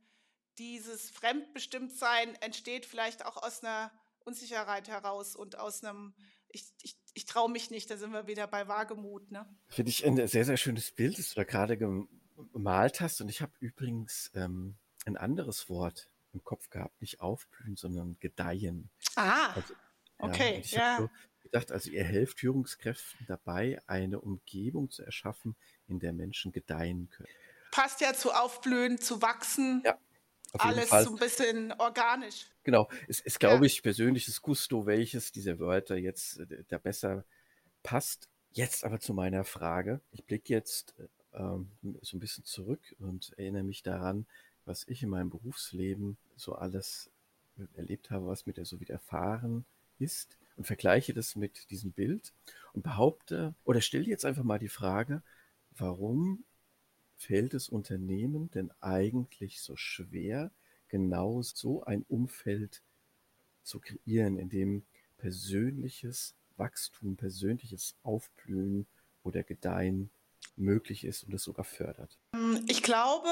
[0.58, 3.92] dieses Fremdbestimmtsein entsteht vielleicht auch aus einer
[4.24, 6.14] Unsicherheit heraus und aus einem,
[6.48, 9.30] ich, ich, ich traue mich nicht, da sind wir wieder bei Wagemut.
[9.30, 9.46] Ne?
[9.68, 13.20] Finde ich ein sehr, sehr schönes Bild, das du da gerade gemalt hast.
[13.20, 18.90] Und ich habe übrigens ähm, ein anderes Wort im Kopf gehabt, nicht aufblühen, sondern gedeihen.
[19.16, 19.78] Ah, also, ja,
[20.18, 20.98] okay, ich ja.
[20.98, 21.10] So
[21.42, 25.56] gedacht, also ihr helft Führungskräften dabei, eine Umgebung zu erschaffen,
[25.88, 27.28] in der Menschen gedeihen können.
[27.72, 29.82] Passt ja zu aufblühen, zu wachsen.
[29.84, 29.98] Ja,
[30.52, 31.04] alles Fall.
[31.04, 32.46] so ein bisschen organisch.
[32.64, 33.66] Genau, es ist, glaube ja.
[33.66, 37.24] ich, persönliches Gusto, welches dieser Wörter jetzt äh, da besser
[37.82, 38.28] passt.
[38.52, 40.00] Jetzt aber zu meiner Frage.
[40.10, 40.94] Ich blicke jetzt
[41.32, 41.70] ähm,
[42.02, 44.26] so ein bisschen zurück und erinnere mich daran,
[44.70, 47.10] was ich in meinem Berufsleben so alles
[47.74, 49.64] erlebt habe, was mir da so widerfahren
[49.98, 52.32] ist und vergleiche das mit diesem Bild
[52.72, 55.24] und behaupte oder stelle jetzt einfach mal die Frage,
[55.76, 56.44] warum
[57.16, 60.52] fällt es Unternehmen denn eigentlich so schwer,
[60.86, 62.80] genau so ein Umfeld
[63.64, 64.84] zu kreieren, in dem
[65.18, 68.86] persönliches Wachstum, persönliches Aufblühen
[69.24, 70.10] oder Gedeihen
[70.56, 72.18] möglich ist und es sogar fördert?
[72.66, 73.30] Ich glaube,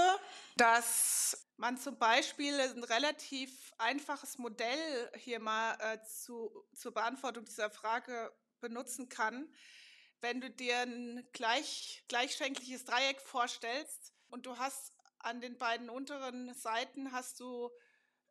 [0.57, 7.71] dass man zum Beispiel ein relativ einfaches Modell hier mal äh, zu, zur Beantwortung dieser
[7.71, 9.49] Frage benutzen kann
[10.21, 16.55] wenn du dir ein gleich, gleichschenkliches Dreieck vorstellst und du hast an den beiden unteren
[16.55, 17.71] Seiten hast du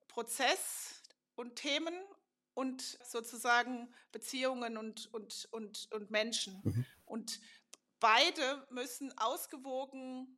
[0.08, 1.02] Prozess
[1.36, 1.94] und Themen
[2.54, 6.62] und sozusagen Beziehungen und, und, und, und Menschen.
[6.64, 6.86] Mhm.
[7.06, 7.40] Und
[8.00, 10.38] beide müssen ausgewogen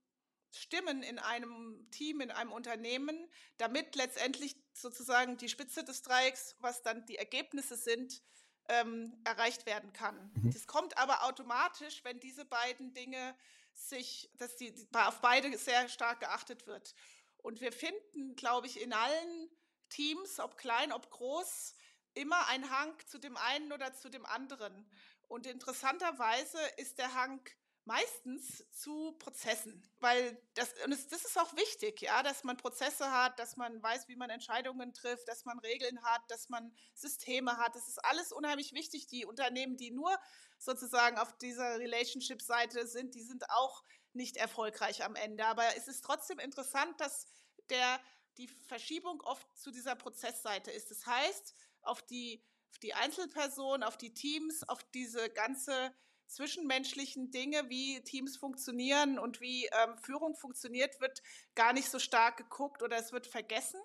[0.51, 6.81] stimmen in einem Team, in einem Unternehmen, damit letztendlich sozusagen die Spitze des Dreiecks, was
[6.81, 8.23] dann die Ergebnisse sind,
[8.67, 10.31] ähm, erreicht werden kann.
[10.35, 10.51] Mhm.
[10.51, 13.35] Das kommt aber automatisch, wenn diese beiden Dinge
[13.73, 16.93] sich, dass die, auf beide sehr stark geachtet wird.
[17.37, 19.49] Und wir finden, glaube ich, in allen
[19.89, 21.75] Teams, ob klein, ob groß,
[22.13, 24.89] immer ein Hang zu dem einen oder zu dem anderen.
[25.29, 27.39] Und interessanterweise ist der Hang
[27.85, 33.11] meistens zu Prozessen, weil das, und das, das, ist auch wichtig, ja, dass man Prozesse
[33.11, 37.57] hat, dass man weiß, wie man Entscheidungen trifft, dass man Regeln hat, dass man Systeme
[37.57, 37.75] hat.
[37.75, 39.07] Das ist alles unheimlich wichtig.
[39.07, 40.15] Die Unternehmen, die nur
[40.59, 45.45] sozusagen auf dieser Relationship-Seite sind, die sind auch nicht erfolgreich am Ende.
[45.45, 47.27] Aber es ist trotzdem interessant, dass
[47.69, 47.99] der,
[48.37, 50.91] die Verschiebung oft zu dieser Prozessseite ist.
[50.91, 55.93] Das heißt, auf die, auf die Einzelperson, auf die Teams, auf diese ganze
[56.27, 61.21] zwischenmenschlichen Dinge, wie Teams funktionieren und wie ähm, Führung funktioniert, wird
[61.55, 63.81] gar nicht so stark geguckt oder es wird vergessen.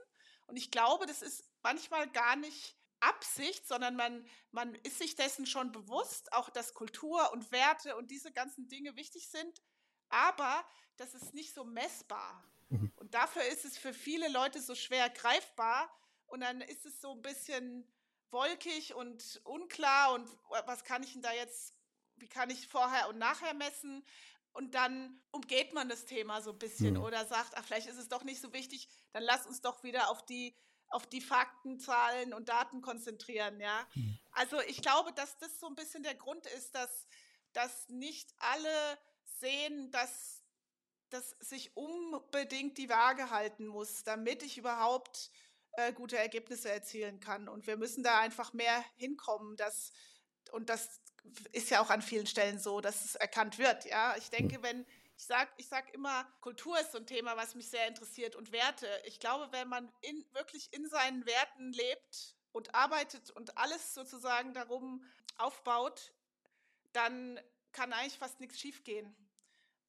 [0.47, 5.47] Und ich glaube, das ist manchmal gar nicht Absicht, sondern man, man ist sich dessen
[5.47, 9.63] schon bewusst, auch dass Kultur und Werte und diese ganzen Dinge wichtig sind,
[10.09, 10.65] aber
[10.97, 12.45] das ist nicht so messbar.
[12.69, 12.93] Mhm.
[12.97, 15.91] Und dafür ist es für viele Leute so schwer greifbar
[16.27, 17.87] und dann ist es so ein bisschen
[18.35, 20.29] wolkig und unklar und
[20.67, 21.75] was kann ich denn da jetzt
[22.17, 24.05] wie kann ich vorher und nachher messen?
[24.53, 27.03] Und dann umgeht man das Thema so ein bisschen mhm.
[27.03, 30.11] oder sagt, ach, vielleicht ist es doch nicht so wichtig, dann lass uns doch wieder
[30.11, 30.57] auf die,
[30.89, 33.87] auf die Fakten, Zahlen und Daten konzentrieren, ja.
[33.95, 34.19] Mhm.
[34.31, 37.09] Also ich glaube, dass das so ein bisschen der Grund ist, dass,
[37.53, 38.99] dass nicht alle
[39.41, 40.45] sehen, dass,
[41.11, 45.33] dass sich unbedingt die Waage halten muss, damit ich überhaupt
[45.77, 47.49] äh, gute Ergebnisse erzielen kann.
[47.49, 49.93] Und wir müssen da einfach mehr hinkommen, dass,
[50.53, 51.01] und das
[51.53, 53.85] ist ja auch an vielen Stellen so, dass es erkannt wird.
[53.87, 54.63] Ja, ich denke, hm.
[54.63, 58.35] wenn ich sage ich sag immer, Kultur ist so ein Thema, was mich sehr interessiert
[58.35, 58.89] und Werte.
[59.05, 64.55] Ich glaube, wenn man in, wirklich in seinen Werten lebt und arbeitet und alles sozusagen
[64.55, 65.05] darum
[65.37, 66.13] aufbaut,
[66.93, 67.39] dann
[67.73, 69.15] kann eigentlich fast nichts schiefgehen.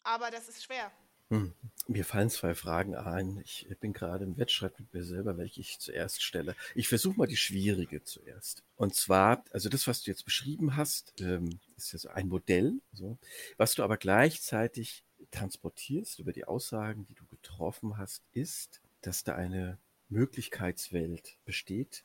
[0.04, 0.92] Aber das ist schwer.
[1.30, 1.56] Hm.
[1.88, 3.40] Mir fallen zwei Fragen ein.
[3.44, 6.56] Ich bin gerade im Wettstreit mit mir selber, welche ich zuerst stelle.
[6.74, 8.64] Ich versuche mal die schwierige zuerst.
[8.76, 12.74] Und zwar, also das, was du jetzt beschrieben hast, ähm, ist ja so ein Modell,
[12.92, 13.20] so,
[13.58, 19.36] was du aber gleichzeitig transportierst über die Aussagen, die du getroffen hast, ist, dass da
[19.36, 19.78] eine
[20.10, 22.04] Möglichkeitswelt besteht,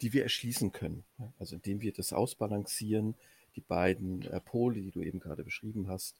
[0.00, 1.04] die wir erschließen können.
[1.38, 3.14] Also indem wir das ausbalancieren,
[3.56, 6.16] die beiden äh, Pole, die du eben gerade beschrieben hast,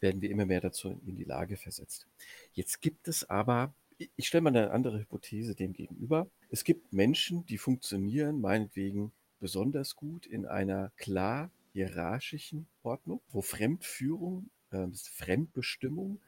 [0.00, 2.06] werden wir immer mehr dazu in die Lage versetzt.
[2.52, 3.74] Jetzt gibt es aber,
[4.16, 6.28] ich stelle mal eine andere Hypothese dem gegenüber.
[6.50, 14.50] Es gibt Menschen, die funktionieren meinetwegen besonders gut in einer klar hierarchischen Ordnung, wo Fremdführung,
[14.70, 16.20] äh, Fremdbestimmung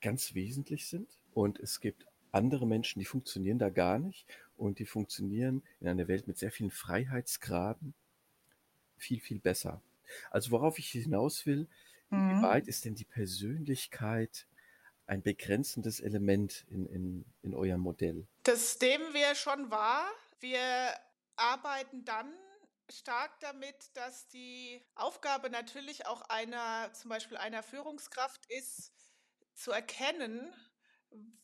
[0.00, 1.08] ganz wesentlich sind.
[1.32, 6.08] Und es gibt andere Menschen, die funktionieren da gar nicht und die funktionieren in einer
[6.08, 7.94] Welt mit sehr vielen Freiheitsgraden
[8.96, 9.82] viel, viel besser.
[10.30, 11.66] Also worauf ich hinaus will,
[12.14, 12.38] Mhm.
[12.38, 14.46] Wie weit ist denn die Persönlichkeit
[15.06, 18.26] ein begrenzendes Element in, in, in eurem Modell?
[18.44, 20.06] Das nehmen wir schon wahr.
[20.40, 20.60] Wir
[21.36, 22.32] arbeiten dann
[22.90, 28.92] stark damit, dass die Aufgabe natürlich auch einer, zum Beispiel einer Führungskraft ist,
[29.54, 30.52] zu erkennen,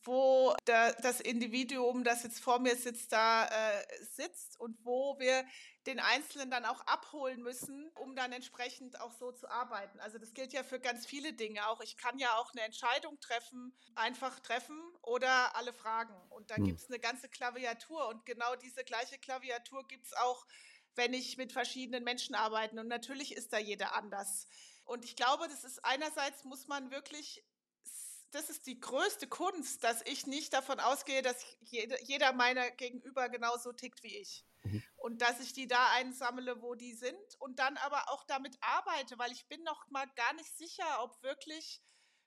[0.03, 5.45] wo der, das Individuum, das jetzt vor mir sitzt, da äh, sitzt und wo wir
[5.87, 9.99] den Einzelnen dann auch abholen müssen, um dann entsprechend auch so zu arbeiten.
[9.99, 11.81] Also das gilt ja für ganz viele Dinge auch.
[11.81, 16.15] Ich kann ja auch eine Entscheidung treffen, einfach treffen oder alle fragen.
[16.29, 16.65] Und da hm.
[16.65, 20.45] gibt es eine ganze Klaviatur und genau diese gleiche Klaviatur gibt es auch,
[20.95, 22.79] wenn ich mit verschiedenen Menschen arbeite.
[22.79, 24.45] Und natürlich ist da jeder anders.
[24.83, 27.43] Und ich glaube, das ist einerseits muss man wirklich
[28.31, 33.27] das ist die größte Kunst, dass ich nicht davon ausgehe, dass jeder, jeder meiner Gegenüber
[33.27, 34.45] genauso tickt wie ich.
[35.01, 39.17] Und dass ich die da einsammle, wo die sind und dann aber auch damit arbeite,
[39.17, 41.81] weil ich bin noch mal gar nicht sicher, ob wirklich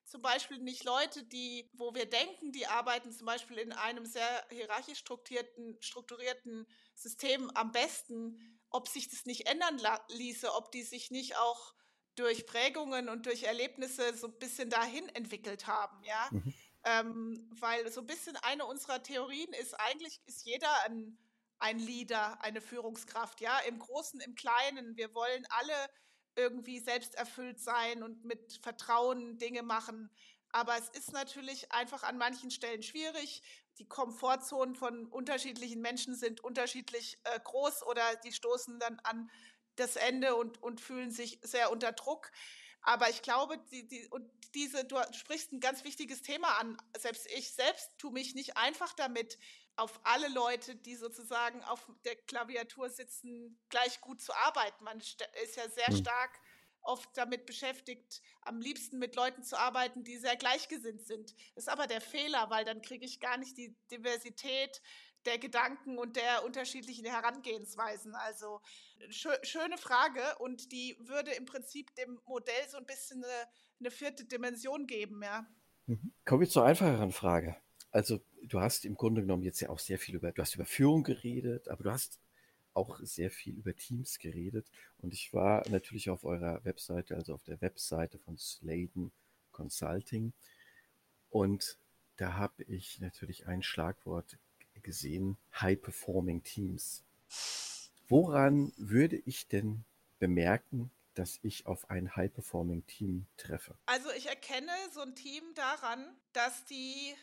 [0.05, 4.47] zum Beispiel nicht Leute, die, wo wir denken, die arbeiten zum Beispiel in einem sehr
[4.51, 11.11] hierarchisch strukturierten, strukturierten System am besten, ob sich das nicht ändern ließe, ob die sich
[11.11, 11.75] nicht auch
[12.17, 16.29] durch Prägungen und durch Erlebnisse so ein bisschen dahin entwickelt haben, ja.
[16.31, 16.55] Mhm.
[16.87, 21.19] Ähm, weil so ein bisschen eine unserer Theorien ist, eigentlich ist jeder ein,
[21.65, 24.99] ein Leader, eine Führungskraft, ja, im Großen, im Kleinen.
[24.99, 25.91] Wir wollen alle
[26.37, 30.11] irgendwie selbsterfüllt sein und mit Vertrauen Dinge machen.
[30.51, 33.43] Aber es ist natürlich einfach an manchen Stellen schwierig.
[33.79, 39.31] Die Komfortzonen von unterschiedlichen Menschen sind unterschiedlich äh, groß oder die stoßen dann an
[39.77, 42.31] das Ende und, und fühlen sich sehr unter Druck.
[42.83, 46.77] Aber ich glaube, die, die, und diese, du sprichst ein ganz wichtiges Thema an.
[46.99, 49.39] Selbst ich selbst tue mich nicht einfach damit,
[49.77, 54.85] auf alle Leute, die sozusagen auf der Klaviatur sitzen, gleich gut zu arbeiten.
[54.85, 55.97] Man ist ja sehr hm.
[55.97, 56.41] stark
[56.85, 61.35] oft damit beschäftigt, am liebsten mit Leuten zu arbeiten, die sehr gleichgesinnt sind.
[61.55, 64.83] Das ist aber der Fehler, weil dann kriege ich gar nicht die Diversität
[65.25, 68.15] der Gedanken und der unterschiedlichen Herangehensweisen.
[68.15, 68.61] Also
[69.09, 73.49] schö schöne Frage und die würde im Prinzip dem Modell so ein bisschen eine,
[73.81, 75.47] eine vierte Dimension geben, ja.
[75.87, 76.13] Mhm.
[76.25, 77.57] Kommen wir zur einfacheren Frage.
[77.95, 80.65] Also du hast im Grunde genommen jetzt ja auch sehr viel über, du hast über
[80.65, 82.19] Führung geredet, aber du hast
[82.73, 84.67] auch sehr viel über Teams geredet.
[84.99, 89.13] Und ich war natürlich auf eurer Webseite, also auf der Webseite von Sladen
[89.53, 90.33] Consulting.
[91.31, 91.79] Und
[92.17, 94.39] da habe ich natürlich ein Schlagwort
[94.83, 97.05] gesehen, High-Performing Teams.
[98.09, 99.85] Woran würde ich denn
[100.19, 103.77] bemerken, dass ich auf ein High-Performing Team treffe?
[103.87, 107.15] Also ich erkenne so ein Team daran, dass die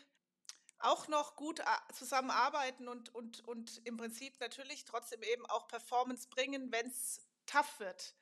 [0.82, 1.64] auch noch gut äh,
[1.94, 7.78] zusammenarbeiten und, und, und im Prinzip natürlich trotzdem eben auch Performance bringen, wenn es tough
[7.78, 8.14] wird.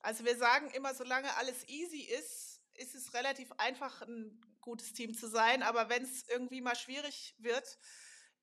[0.00, 5.14] Also wir sagen immer, solange alles easy ist, ist es relativ einfach, ein gutes Team
[5.14, 5.62] zu sein.
[5.62, 7.78] Aber wenn es irgendwie mal schwierig wird,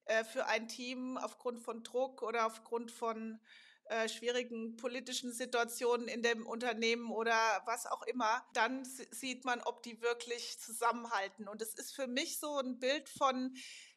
[0.06, 3.39] äh, für ein Team aufgrund von Druck oder aufgrund von
[3.86, 9.84] äh, schwierigen politischen Situationen in dem Unternehmen oder was auch immer, dann sieht man, ob
[9.84, 11.48] die wirklich zusammenhalten.
[11.48, 13.56] Und es ist für mich so ein Bild von,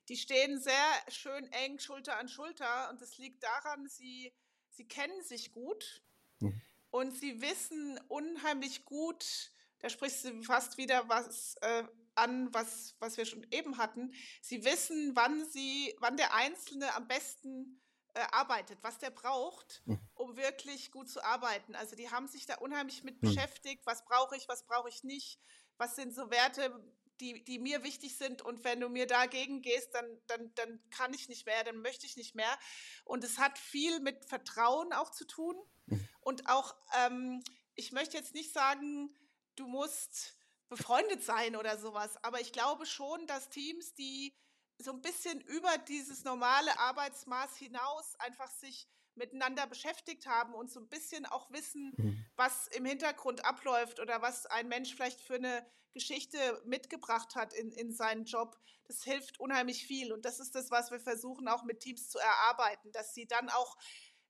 [0.08, 4.32] die stehen sehr schön eng Schulter an Schulter und es liegt daran, sie,
[4.70, 6.02] sie kennen sich gut
[6.40, 6.60] mhm.
[6.90, 11.84] und sie wissen unheimlich gut, da sprichst du fast wieder was äh,
[12.16, 14.12] an, was, was wir schon eben hatten.
[14.40, 17.80] Sie wissen, wann sie, wann der Einzelne am besten
[18.16, 20.00] äh, arbeitet, was der braucht, mhm.
[20.14, 21.74] um wirklich gut zu arbeiten.
[21.74, 23.28] Also die haben sich da unheimlich mit mhm.
[23.28, 25.38] beschäftigt, was brauche ich, was brauche ich nicht,
[25.76, 26.82] was sind so Werte,
[27.20, 28.40] die, die mir wichtig sind.
[28.40, 32.06] Und wenn du mir dagegen gehst, dann, dann, dann kann ich nicht mehr, dann möchte
[32.06, 32.58] ich nicht mehr.
[33.04, 35.54] Und es hat viel mit Vertrauen auch zu tun.
[35.84, 36.08] Mhm.
[36.20, 39.14] Und auch, ähm, ich möchte jetzt nicht sagen,
[39.56, 40.38] du musst
[40.70, 44.34] befreundet sein oder sowas, aber ich glaube schon, dass Teams, die
[44.78, 50.80] so ein bisschen über dieses normale Arbeitsmaß hinaus einfach sich miteinander beschäftigt haben und so
[50.80, 52.26] ein bisschen auch wissen, mhm.
[52.36, 57.72] was im Hintergrund abläuft oder was ein Mensch vielleicht für eine Geschichte mitgebracht hat in,
[57.72, 58.58] in seinen Job.
[58.84, 60.12] Das hilft unheimlich viel.
[60.12, 63.48] Und das ist das, was wir versuchen auch mit Teams zu erarbeiten, dass sie dann
[63.48, 63.76] auch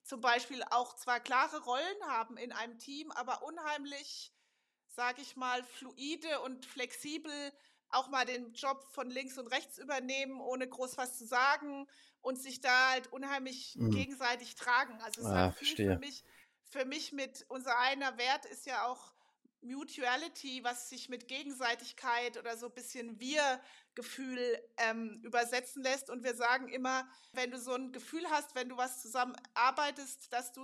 [0.05, 4.33] zum Beispiel auch zwar klare Rollen haben in einem Team, aber unheimlich,
[4.87, 7.53] sage ich mal, fluide und flexibel
[7.90, 11.87] auch mal den Job von links und rechts übernehmen, ohne groß was zu sagen
[12.20, 13.90] und sich da halt unheimlich mhm.
[13.90, 15.01] gegenseitig tragen.
[15.01, 16.25] Also es ah, viel für mich,
[16.64, 19.12] für mich mit unser einer Wert ist ja auch
[19.62, 26.11] Mutuality, was sich mit Gegenseitigkeit oder so ein bisschen Wir-Gefühl ähm, übersetzen lässt.
[26.11, 30.53] Und wir sagen immer, wenn du so ein Gefühl hast, wenn du was zusammenarbeitest, dass
[30.53, 30.62] du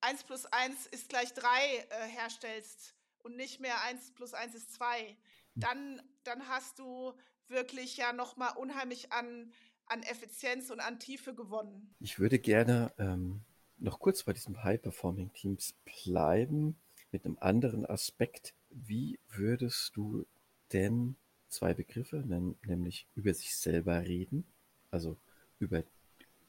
[0.00, 4.74] 1 plus 1 ist gleich 3 äh, herstellst und nicht mehr 1 plus 1 ist
[4.74, 5.16] 2, hm.
[5.54, 7.14] dann, dann hast du
[7.48, 9.52] wirklich ja nochmal unheimlich an,
[9.86, 11.94] an Effizienz und an Tiefe gewonnen.
[12.00, 13.42] Ich würde gerne ähm,
[13.78, 16.76] noch kurz bei diesen High-Performing-Teams bleiben
[17.12, 18.54] mit einem anderen Aspekt.
[18.70, 20.26] Wie würdest du
[20.72, 21.16] denn
[21.48, 24.44] zwei Begriffe, nämlich über sich selber reden,
[24.90, 25.16] also
[25.58, 25.84] über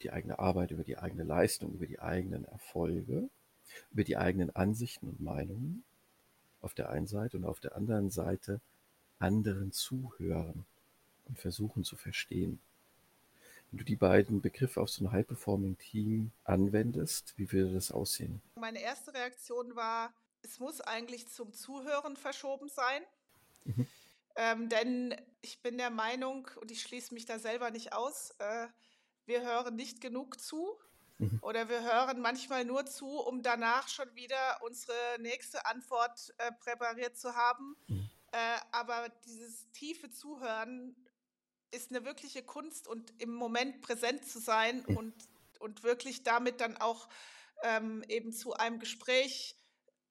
[0.02, 3.30] die eigene Arbeit, über die eigene Leistung, über die eigenen Erfolge,
[3.92, 5.84] über die eigenen Ansichten und Meinungen
[6.62, 8.62] auf der einen Seite und auf der anderen Seite
[9.20, 10.66] anderen zuhören
[11.26, 12.60] und versuchen zu verstehen.
[13.72, 18.42] Wenn du die beiden Begriffe auf so ein High-Performing-Team anwendest, wie würde das aussehen?
[18.56, 23.02] Meine erste Reaktion war, es muss eigentlich zum Zuhören verschoben sein.
[23.66, 23.88] Mhm.
[24.36, 28.68] Ähm, denn ich bin der Meinung, und ich schließe mich da selber nicht aus, äh,
[29.26, 30.78] wir hören nicht genug zu.
[31.18, 31.40] Mhm.
[31.42, 37.18] Oder wir hören manchmal nur zu, um danach schon wieder unsere nächste Antwort äh, präpariert
[37.18, 37.76] zu haben.
[37.88, 38.07] Mhm.
[38.32, 40.96] Äh, aber dieses tiefe Zuhören
[41.72, 45.14] ist eine wirkliche Kunst und im Moment präsent zu sein und,
[45.60, 47.10] und wirklich damit dann auch
[47.64, 49.56] ähm, eben zu einem Gespräch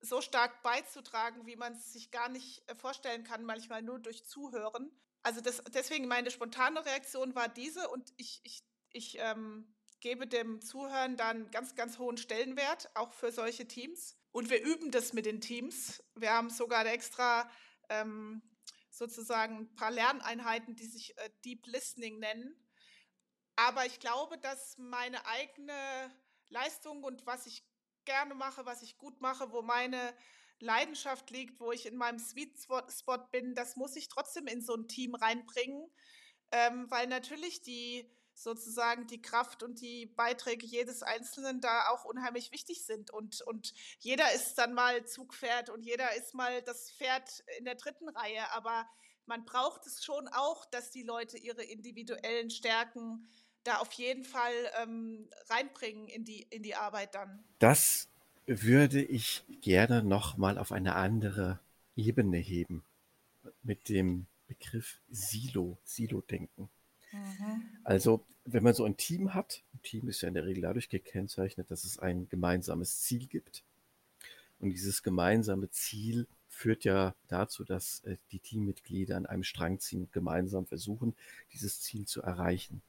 [0.01, 4.27] so stark beizutragen, wie man es sich gar nicht äh, vorstellen kann, manchmal nur durch
[4.27, 4.91] Zuhören.
[5.23, 10.61] Also das, deswegen meine spontane Reaktion war diese und ich, ich, ich ähm, gebe dem
[10.61, 14.17] Zuhören dann ganz, ganz hohen Stellenwert, auch für solche Teams.
[14.31, 16.03] Und wir üben das mit den Teams.
[16.15, 17.51] Wir haben sogar extra
[17.88, 18.42] ähm,
[18.90, 22.55] sozusagen ein paar Lerneinheiten, die sich äh, Deep Listening nennen.
[23.57, 26.12] Aber ich glaube, dass meine eigene
[26.49, 27.64] Leistung und was ich
[28.05, 30.14] gerne mache, was ich gut mache, wo meine
[30.61, 34.75] Leidenschaft liegt, wo ich in meinem Sweet Spot bin, das muss ich trotzdem in so
[34.75, 35.90] ein Team reinbringen,
[36.53, 42.53] ähm, weil natürlich die sozusagen die Kraft und die Beiträge jedes Einzelnen da auch unheimlich
[42.53, 43.11] wichtig sind.
[43.11, 47.77] Und, und jeder ist dann mal Zugpferd und jeder ist mal das Pferd in der
[47.77, 48.53] dritten Reihe.
[48.53, 48.87] Aber
[49.25, 53.27] man braucht es schon auch, dass die Leute ihre individuellen Stärken
[53.64, 57.42] da auf jeden Fall ähm, reinbringen in die, in die Arbeit dann.
[57.59, 58.09] Das
[58.44, 61.59] würde ich gerne nochmal auf eine andere
[61.96, 62.85] Ebene heben
[63.62, 66.68] mit dem Begriff Silo, Silo-Denken.
[67.17, 67.63] Mhm.
[67.85, 70.89] Also, wenn man so ein Team hat, ein Team ist ja in der Regel dadurch
[70.89, 73.65] gekennzeichnet, dass es ein gemeinsames Ziel gibt.
[74.59, 80.03] Und dieses gemeinsame Ziel führt ja dazu, dass äh, die Teammitglieder an einem Strang ziehen
[80.03, 81.15] und gemeinsam versuchen,
[81.53, 82.81] dieses Ziel zu erreichen.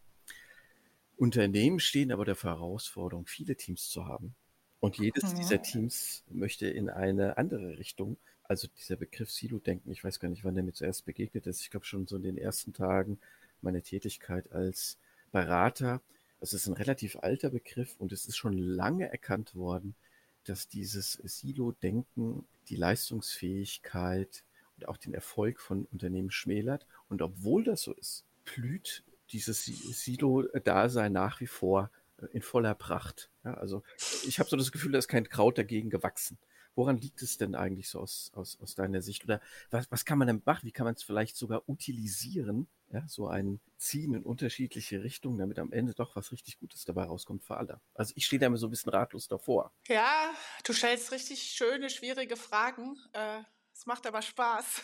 [1.17, 4.35] Unternehmen stehen aber der Herausforderung, viele Teams zu haben.
[4.79, 5.33] Und jedes ja.
[5.33, 8.17] dieser Teams möchte in eine andere Richtung.
[8.43, 11.61] Also dieser Begriff Silo-Denken, ich weiß gar nicht, wann der mir zuerst begegnet ist.
[11.61, 13.19] Ich glaube schon so in den ersten Tagen
[13.61, 14.97] meiner Tätigkeit als
[15.31, 16.01] Berater.
[16.39, 19.95] Es ist ein relativ alter Begriff und es ist schon lange erkannt worden,
[20.43, 24.43] dass dieses Silo-Denken die Leistungsfähigkeit
[24.77, 26.85] und auch den Erfolg von Unternehmen schmälert.
[27.09, 31.91] Und obwohl das so ist, blüht dieses Silo-Dasein nach wie vor
[32.21, 33.29] äh, in voller Pracht.
[33.43, 33.83] Ja, also
[34.25, 36.37] ich habe so das Gefühl, da ist kein Kraut dagegen gewachsen.
[36.75, 39.23] Woran liegt es denn eigentlich so aus, aus, aus deiner Sicht?
[39.23, 40.67] Oder was, was kann man denn machen?
[40.67, 42.67] Wie kann man es vielleicht sogar utilisieren?
[42.89, 47.03] Ja, so ein Ziehen in unterschiedliche Richtungen, damit am Ende doch was richtig Gutes dabei
[47.03, 47.81] rauskommt für alle.
[47.93, 49.73] Also ich stehe da immer so ein bisschen ratlos davor.
[49.87, 50.33] Ja,
[50.63, 52.97] du stellst richtig schöne, schwierige Fragen.
[53.11, 53.41] Äh,
[53.73, 54.81] es macht aber Spaß.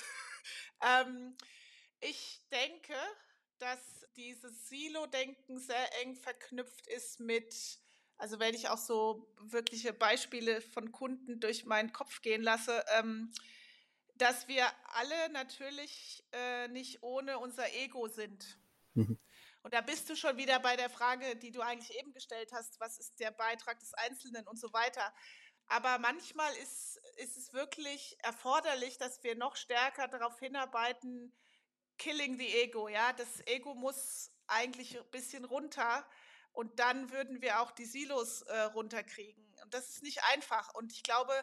[0.82, 1.36] ähm,
[2.02, 2.94] ich denke,
[3.58, 7.80] dass dieses Silo-Denken sehr eng verknüpft ist mit,
[8.18, 13.32] also wenn ich auch so wirkliche Beispiele von Kunden durch meinen Kopf gehen lasse, ähm,
[14.16, 18.60] dass wir alle natürlich äh, nicht ohne unser Ego sind.
[18.94, 19.20] Mhm.
[19.64, 22.80] Und da bist du schon wieder bei der Frage, die du eigentlich eben gestellt hast,
[22.80, 25.14] was ist der Beitrag des Einzelnen und so weiter.
[25.68, 31.34] Aber manchmal ist, ist es wirklich erforderlich, dass wir noch stärker darauf hinarbeiten,
[31.98, 33.14] killing the ego, ja.
[33.14, 36.06] Das Ego muss eigentlich ein bisschen runter
[36.52, 39.44] und dann würden wir auch die Silos äh, runterkriegen.
[39.64, 40.74] Und das ist nicht einfach.
[40.74, 41.34] Und ich glaube,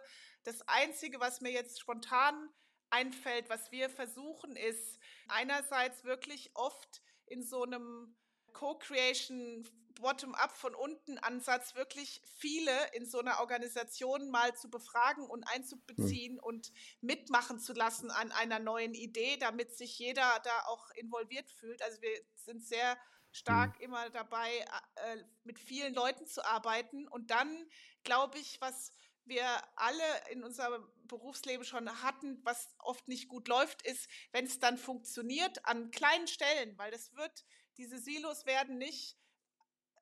[0.44, 2.50] das Einzige, was mir jetzt spontan
[2.90, 8.16] einfällt, was wir versuchen, ist einerseits wirklich oft in so einem
[8.52, 9.64] Co-Creation
[10.00, 16.34] Bottom-up von unten Ansatz wirklich viele in so einer Organisation mal zu befragen und einzubeziehen
[16.34, 16.40] mhm.
[16.40, 21.82] und mitmachen zu lassen an einer neuen Idee, damit sich jeder da auch involviert fühlt.
[21.82, 22.96] Also wir sind sehr
[23.32, 23.84] stark mhm.
[23.84, 24.64] immer dabei,
[24.96, 27.06] äh, mit vielen Leuten zu arbeiten.
[27.08, 27.68] Und dann
[28.02, 28.92] glaube ich, was
[29.30, 34.58] wir alle in unserem Berufsleben schon hatten, was oft nicht gut läuft, ist, wenn es
[34.58, 37.46] dann funktioniert an kleinen Stellen, weil das wird,
[37.78, 39.16] diese Silos werden nicht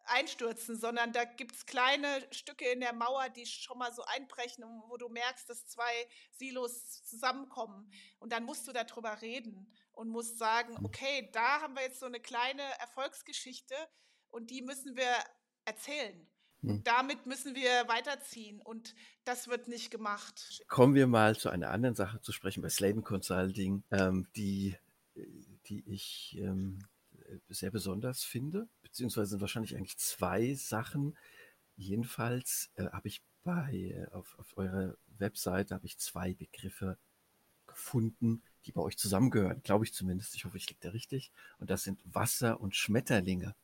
[0.09, 4.65] einstürzen, sondern da gibt es kleine Stücke in der Mauer, die schon mal so einbrechen,
[4.89, 7.93] wo du merkst, dass zwei Silos zusammenkommen.
[8.19, 10.87] Und dann musst du darüber reden und musst sagen, mhm.
[10.87, 13.75] okay, da haben wir jetzt so eine kleine Erfolgsgeschichte
[14.29, 15.13] und die müssen wir
[15.65, 16.27] erzählen.
[16.61, 16.83] Mhm.
[16.83, 18.95] damit müssen wir weiterziehen und
[19.25, 20.65] das wird nicht gemacht.
[20.67, 24.77] Kommen wir mal zu einer anderen Sache zu sprechen bei Sladen Consulting, ähm, die,
[25.67, 26.81] die ich ähm,
[27.49, 31.17] sehr besonders finde, beziehungsweise sind wahrscheinlich eigentlich zwei Sachen.
[31.77, 36.99] Jedenfalls äh, habe ich bei äh, auf, auf eurer Webseite habe ich zwei Begriffe
[37.67, 40.35] gefunden, die bei euch zusammengehören, glaube ich zumindest.
[40.35, 41.31] Ich hoffe, ich liege da richtig.
[41.59, 43.55] Und das sind Wasser und Schmetterlinge.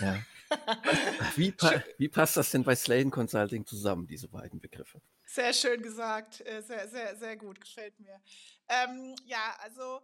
[0.00, 0.22] Ja.
[1.36, 1.54] Wie,
[1.98, 5.00] wie, passt das denn bei Sladen Consulting zusammen, diese beiden Begriffe?
[5.26, 8.20] Sehr schön gesagt, äh, sehr, sehr, sehr gut, gefällt mir.
[8.68, 10.00] Ähm, ja, also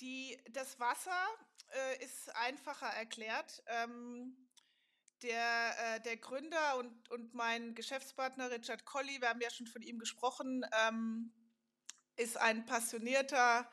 [0.00, 1.26] die, das Wasser
[1.70, 3.62] äh, ist einfacher erklärt.
[3.66, 4.36] Ähm,
[5.22, 9.82] der, äh, der Gründer und, und mein Geschäftspartner Richard Colley, wir haben ja schon von
[9.82, 11.32] ihm gesprochen, ähm,
[12.16, 13.68] ist ein passionierter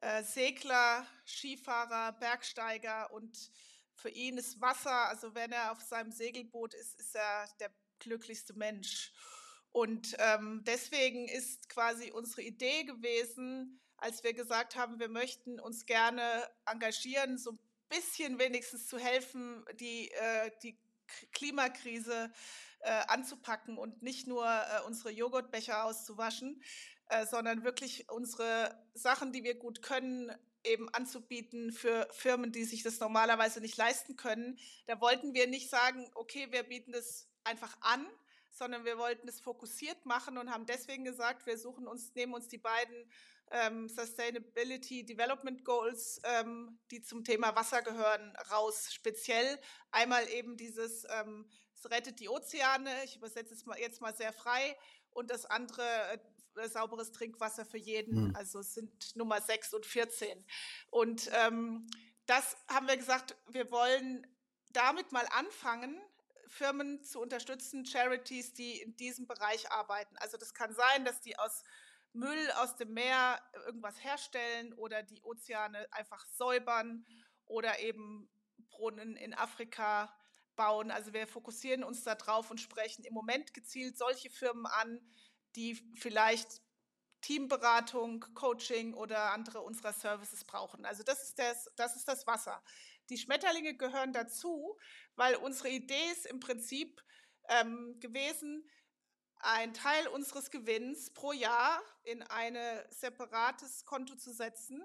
[0.00, 3.50] äh, Segler, Skifahrer, Bergsteiger und
[3.98, 8.54] für ihn ist Wasser, also wenn er auf seinem Segelboot ist, ist er der glücklichste
[8.54, 9.12] Mensch.
[9.72, 15.84] Und ähm, deswegen ist quasi unsere Idee gewesen, als wir gesagt haben, wir möchten uns
[15.84, 20.78] gerne engagieren, so ein bisschen wenigstens zu helfen, die, äh, die
[21.32, 22.30] Klimakrise
[22.80, 26.62] äh, anzupacken und nicht nur äh, unsere Joghurtbecher auszuwaschen,
[27.08, 30.30] äh, sondern wirklich unsere Sachen, die wir gut können,
[30.64, 34.58] eben anzubieten für Firmen, die sich das normalerweise nicht leisten können.
[34.86, 38.06] Da wollten wir nicht sagen, okay, wir bieten das einfach an,
[38.50, 42.48] sondern wir wollten es fokussiert machen und haben deswegen gesagt, wir suchen uns, nehmen uns
[42.48, 43.10] die beiden
[43.50, 48.92] ähm, Sustainability Development Goals, ähm, die zum Thema Wasser gehören, raus.
[48.92, 49.58] Speziell
[49.90, 54.76] einmal eben dieses, ähm, es rettet die Ozeane, ich übersetze es jetzt mal sehr frei,
[55.10, 55.82] und das andere,
[56.12, 56.18] äh,
[56.66, 58.28] sauberes Trinkwasser für jeden.
[58.28, 58.36] Mhm.
[58.36, 60.44] Also es sind Nummer 6 und 14.
[60.90, 61.86] Und ähm,
[62.26, 64.26] das haben wir gesagt, wir wollen
[64.72, 66.00] damit mal anfangen,
[66.48, 70.16] Firmen zu unterstützen, Charities, die in diesem Bereich arbeiten.
[70.16, 71.62] Also das kann sein, dass die aus
[72.12, 77.04] Müll aus dem Meer irgendwas herstellen oder die Ozeane einfach säubern
[77.44, 78.30] oder eben
[78.70, 80.12] Brunnen in Afrika
[80.56, 80.90] bauen.
[80.90, 85.00] Also wir fokussieren uns darauf und sprechen im Moment gezielt solche Firmen an,
[85.58, 86.62] die vielleicht
[87.20, 90.84] Teamberatung, Coaching oder andere unserer Services brauchen.
[90.84, 92.62] Also das ist das, das ist das Wasser.
[93.10, 94.78] Die Schmetterlinge gehören dazu,
[95.16, 97.02] weil unsere Idee ist im Prinzip
[97.48, 98.70] ähm, gewesen,
[99.40, 102.56] ein Teil unseres Gewinns pro Jahr in ein
[102.90, 104.80] separates Konto zu setzen.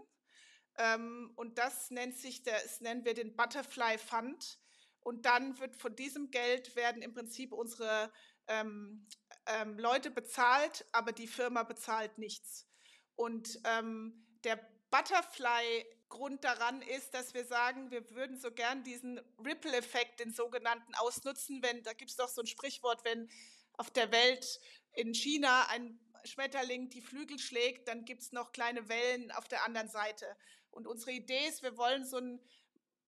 [0.78, 4.60] Ähm, und das nennt sich, das nennen wir den Butterfly Fund.
[5.02, 8.12] Und dann wird von diesem Geld werden im Prinzip unsere
[8.48, 9.08] ähm,
[9.48, 12.68] ähm, Leute bezahlt, aber die Firma bezahlt nichts.
[13.16, 20.20] Und ähm, der Butterfly-Grund daran ist, dass wir sagen, wir würden so gern diesen Ripple-Effekt,
[20.20, 21.62] den sogenannten, ausnutzen.
[21.62, 23.30] Wenn, da gibt es doch so ein Sprichwort, wenn
[23.74, 24.60] auf der Welt
[24.94, 29.64] in China ein Schmetterling die Flügel schlägt, dann gibt es noch kleine Wellen auf der
[29.66, 30.38] anderen Seite.
[30.70, 32.40] Und unsere Idee ist, wir wollen so ein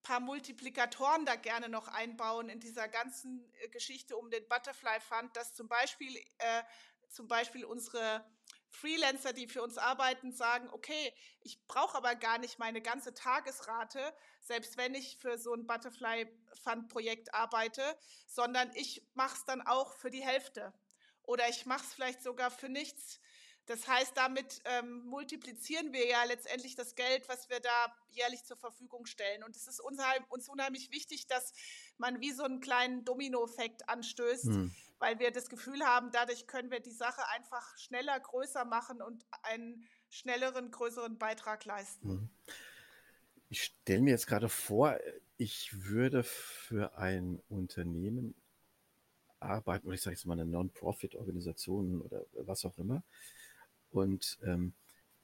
[0.06, 5.36] paar Multiplikatoren da gerne noch einbauen in dieser ganzen äh, Geschichte um den Butterfly Fund,
[5.36, 6.64] dass zum Beispiel, äh,
[7.10, 8.24] zum Beispiel unsere
[8.70, 14.14] Freelancer, die für uns arbeiten, sagen, okay, ich brauche aber gar nicht meine ganze Tagesrate,
[14.42, 16.28] selbst wenn ich für so ein Butterfly
[16.64, 17.98] Fund Projekt arbeite,
[18.28, 20.72] sondern ich mache es dann auch für die Hälfte.
[21.24, 23.20] Oder ich mache es vielleicht sogar für nichts
[23.68, 28.58] Das heißt, damit ähm, multiplizieren wir ja letztendlich das Geld, was wir da jährlich zur
[28.58, 29.44] Verfügung stellen.
[29.44, 31.52] Und es ist uns unheimlich wichtig, dass
[31.98, 34.76] man wie so einen kleinen Dominoeffekt anstößt, hm.
[35.00, 39.26] weil wir das Gefühl haben, dadurch können wir die Sache einfach schneller, größer machen und
[39.42, 42.08] einen schnelleren, größeren Beitrag leisten.
[42.08, 42.30] Hm.
[43.50, 45.00] Ich stelle mir jetzt gerade vor,
[45.38, 48.36] ich würde für ein Unternehmen
[49.40, 53.04] arbeiten, oder ich sage jetzt mal eine Non-Profit-Organisation oder was auch immer,
[53.96, 54.74] und ähm,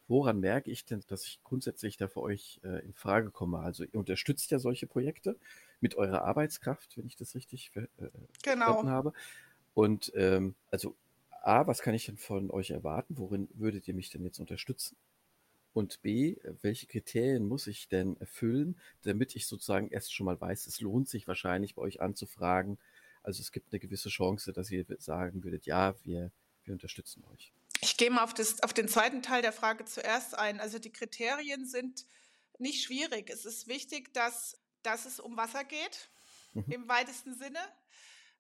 [0.07, 3.59] woran merke ich denn, dass ich grundsätzlich da für euch äh, in Frage komme?
[3.59, 5.37] Also ihr unterstützt ja solche Projekte
[5.79, 7.87] mit eurer Arbeitskraft, wenn ich das richtig äh,
[8.43, 8.65] genau.
[8.65, 9.13] verstanden habe.
[9.73, 10.95] Und ähm, also
[11.41, 13.17] A, was kann ich denn von euch erwarten?
[13.17, 14.95] Worin würdet ihr mich denn jetzt unterstützen?
[15.73, 20.67] Und B, welche Kriterien muss ich denn erfüllen, damit ich sozusagen erst schon mal weiß,
[20.67, 22.77] es lohnt sich wahrscheinlich bei euch anzufragen.
[23.23, 26.31] Also es gibt eine gewisse Chance, dass ihr sagen würdet, ja, wir,
[26.65, 27.53] wir unterstützen euch.
[27.81, 30.59] Ich gehe mal auf, das, auf den zweiten Teil der Frage zuerst ein.
[30.59, 32.05] Also die Kriterien sind
[32.59, 33.29] nicht schwierig.
[33.29, 36.11] Es ist wichtig, dass, dass es um Wasser geht,
[36.53, 36.65] mhm.
[36.69, 37.59] im weitesten Sinne.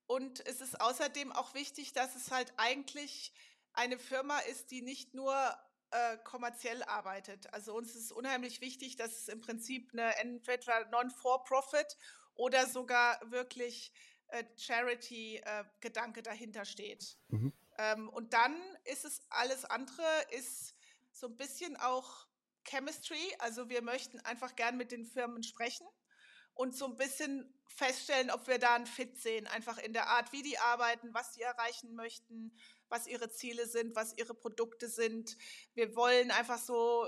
[0.05, 3.33] Und es ist außerdem auch wichtig, dass es halt eigentlich
[3.73, 5.35] eine Firma ist, die nicht nur
[5.89, 7.51] äh, kommerziell arbeitet.
[7.53, 11.97] Also uns ist unheimlich wichtig, dass es im Prinzip eine entweder Non-For-Profit
[12.35, 13.91] oder sogar wirklich
[14.27, 17.17] äh, Charity-Gedanke äh, dahinter steht.
[17.29, 17.53] Mhm.
[17.81, 18.55] Ähm, und dann
[18.85, 20.75] ist es alles andere, ist
[21.11, 22.27] so ein bisschen auch
[22.63, 23.35] Chemistry.
[23.39, 25.87] Also wir möchten einfach gern mit den Firmen sprechen
[26.53, 30.31] und so ein bisschen feststellen, ob wir da einen Fit sehen, einfach in der Art,
[30.31, 32.55] wie die arbeiten, was sie erreichen möchten,
[32.87, 35.35] was ihre Ziele sind, was ihre Produkte sind.
[35.73, 37.07] Wir wollen einfach so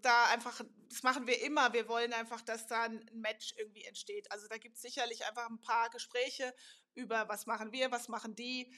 [0.00, 4.30] da einfach, das machen wir immer, wir wollen einfach, dass da ein Match irgendwie entsteht.
[4.32, 6.54] Also da gibt es sicherlich einfach ein paar Gespräche
[6.94, 8.74] über, was machen wir, was machen die,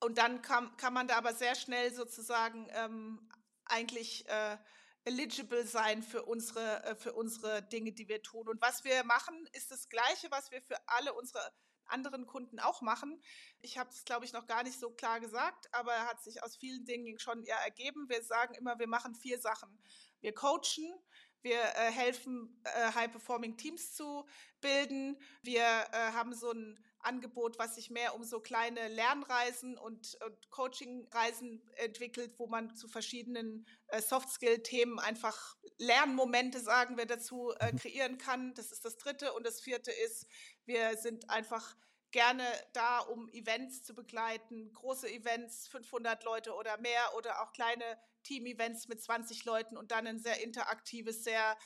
[0.00, 3.28] und dann kann, kann man da aber sehr schnell sozusagen ähm,
[3.64, 4.58] eigentlich äh,
[5.04, 8.48] eligible sein für unsere, äh, für unsere Dinge, die wir tun.
[8.48, 11.40] Und was wir machen, ist das Gleiche, was wir für alle unsere
[11.86, 13.20] anderen Kunden auch machen.
[13.60, 16.56] Ich habe es, glaube ich, noch gar nicht so klar gesagt, aber hat sich aus
[16.56, 18.08] vielen Dingen schon ja ergeben.
[18.08, 19.78] Wir sagen immer, wir machen vier Sachen.
[20.20, 20.94] Wir coachen,
[21.42, 24.26] wir äh, helfen, äh, High-Performing Teams zu
[24.60, 25.20] bilden.
[25.42, 30.50] Wir äh, haben so ein Angebot, was sich mehr um so kleine Lernreisen und, und
[30.50, 37.76] Coachingreisen entwickelt, wo man zu verschiedenen äh, Soft-Skill-Themen einfach Lernmomente, sagen wir dazu, äh, mhm.
[37.76, 38.54] kreieren kann.
[38.54, 39.32] Das ist das Dritte.
[39.32, 40.26] Und das Vierte ist,
[40.64, 41.76] wir sind einfach
[42.10, 47.84] gerne da, um Events zu begleiten, große Events, 500 Leute oder mehr oder auch kleine
[48.22, 51.56] Team-Events mit 20 Leuten und dann ein sehr interaktives, sehr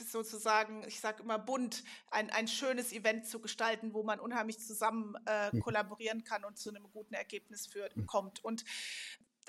[0.00, 5.14] sozusagen, ich sage immer bunt, ein, ein schönes Event zu gestalten, wo man unheimlich zusammen
[5.26, 5.60] äh, mhm.
[5.60, 8.06] kollaborieren kann und zu einem guten Ergebnis führt, mhm.
[8.06, 8.44] kommt.
[8.44, 8.64] Und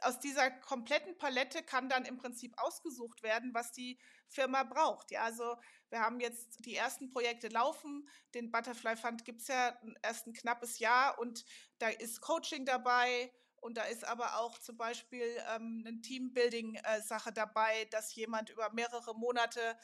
[0.02, 5.12] aus dieser kompletten Palette kann dann im Prinzip ausgesucht werden, was die Firma braucht.
[5.12, 5.56] Ja, also
[5.90, 8.08] wir haben jetzt die ersten Projekte laufen.
[8.34, 11.46] Den Butterfly Fund gibt es ja erst ein knappes Jahr und
[11.80, 13.32] da ist Coaching dabei.
[13.60, 19.16] Und da ist aber auch zum Beispiel ähm, eine Teambuilding-Sache dabei, dass jemand über mehrere
[19.16, 19.78] Monate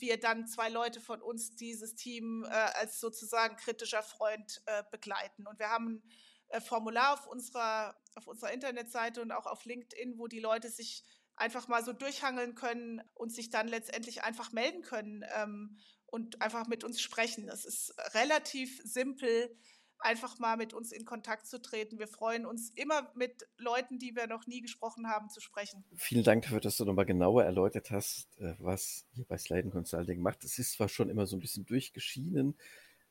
[0.00, 5.46] wir dann zwei Leute von uns dieses Team äh, als sozusagen kritischer Freund äh, begleiten.
[5.46, 6.02] Und wir haben
[6.52, 10.68] ein äh, Formular auf unserer, auf unserer Internetseite und auch auf LinkedIn, wo die Leute
[10.68, 11.04] sich
[11.36, 16.66] einfach mal so durchhangeln können und sich dann letztendlich einfach melden können ähm, und einfach
[16.66, 17.46] mit uns sprechen.
[17.46, 19.56] Das ist relativ simpel
[20.04, 21.98] einfach mal mit uns in Kontakt zu treten.
[21.98, 25.84] Wir freuen uns immer mit Leuten, die wir noch nie gesprochen haben, zu sprechen.
[25.96, 30.20] Vielen Dank dafür, dass du nochmal genauer erläutert hast, äh, was ihr bei Sladen Consulting
[30.20, 30.44] macht.
[30.44, 32.56] Es ist zwar schon immer so ein bisschen durchgeschienen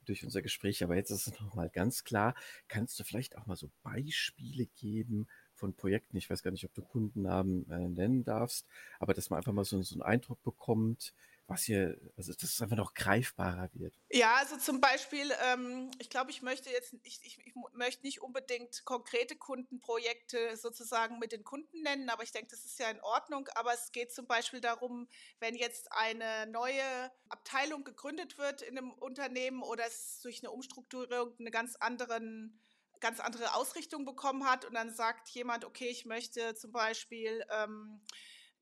[0.05, 2.35] durch unser Gespräch, aber jetzt ist es nochmal ganz klar.
[2.67, 6.17] Kannst du vielleicht auch mal so Beispiele geben von Projekten?
[6.17, 8.67] Ich weiß gar nicht, ob du Kundennamen äh, nennen darfst,
[8.99, 11.13] aber dass man einfach mal so, so einen Eindruck bekommt,
[11.47, 13.93] was hier, also dass es einfach noch greifbarer wird.
[14.11, 18.21] Ja, also zum Beispiel, ähm, ich glaube, ich möchte jetzt, ich, ich, ich, möchte nicht
[18.21, 23.01] unbedingt konkrete Kundenprojekte sozusagen mit den Kunden nennen, aber ich denke, das ist ja in
[23.01, 23.47] Ordnung.
[23.55, 25.07] Aber es geht zum Beispiel darum,
[25.39, 31.35] wenn jetzt eine neue Abteilung gegründet wird in einem Unternehmen oder es durch eine Umstrukturierung
[31.39, 32.59] eine ganz anderen
[32.99, 37.99] ganz andere Ausrichtung bekommen hat und dann sagt jemand, okay, ich möchte zum Beispiel ähm,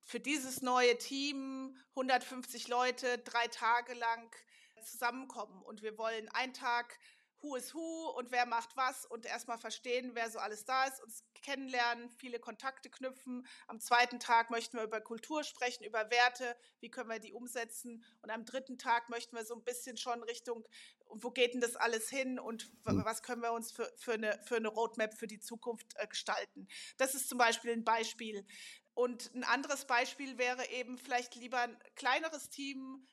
[0.03, 4.35] für dieses neue Team 150 Leute drei Tage lang
[4.83, 5.61] zusammenkommen.
[5.63, 6.99] Und wir wollen einen Tag
[7.41, 11.01] Who is Who und wer macht was und erstmal verstehen, wer so alles da ist,
[11.01, 13.47] uns kennenlernen, viele Kontakte knüpfen.
[13.67, 18.03] Am zweiten Tag möchten wir über Kultur sprechen, über Werte, wie können wir die umsetzen.
[18.21, 20.67] Und am dritten Tag möchten wir so ein bisschen schon Richtung,
[21.07, 23.03] wo geht denn das alles hin und hm.
[23.03, 26.67] was können wir uns für, für, eine, für eine Roadmap für die Zukunft äh, gestalten.
[26.97, 28.45] Das ist zum Beispiel ein Beispiel.
[28.93, 33.07] Und ein anderes Beispiel wäre eben vielleicht lieber ein kleineres Team,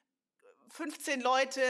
[0.70, 1.62] 15 Leute,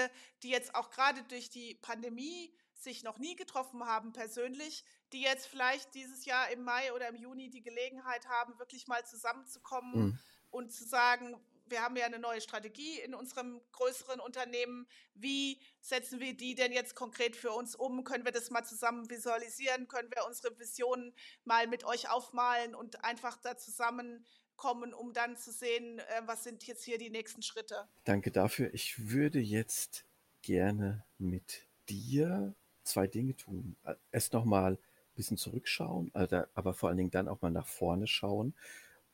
[0.43, 5.47] die jetzt auch gerade durch die Pandemie sich noch nie getroffen haben persönlich, die jetzt
[5.47, 10.19] vielleicht dieses Jahr im Mai oder im Juni die Gelegenheit haben, wirklich mal zusammenzukommen mhm.
[10.51, 11.37] und zu sagen,
[11.71, 14.87] wir haben ja eine neue Strategie in unserem größeren Unternehmen.
[15.15, 18.05] Wie setzen wir die denn jetzt konkret für uns um?
[18.05, 19.89] Können wir das mal zusammen visualisieren?
[19.89, 21.15] Können wir unsere Visionen
[21.45, 26.67] mal mit euch aufmalen und einfach da zusammenkommen, um dann zu sehen, äh, was sind
[26.67, 27.89] jetzt hier die nächsten Schritte?
[28.05, 28.73] Danke dafür.
[28.75, 30.05] Ich würde jetzt
[30.43, 32.55] gerne mit dir
[32.85, 33.77] zwei Dinge tun.
[34.13, 34.79] Erst nochmal ein
[35.15, 38.55] bisschen zurückschauen, aber vor allen Dingen dann auch mal nach vorne schauen.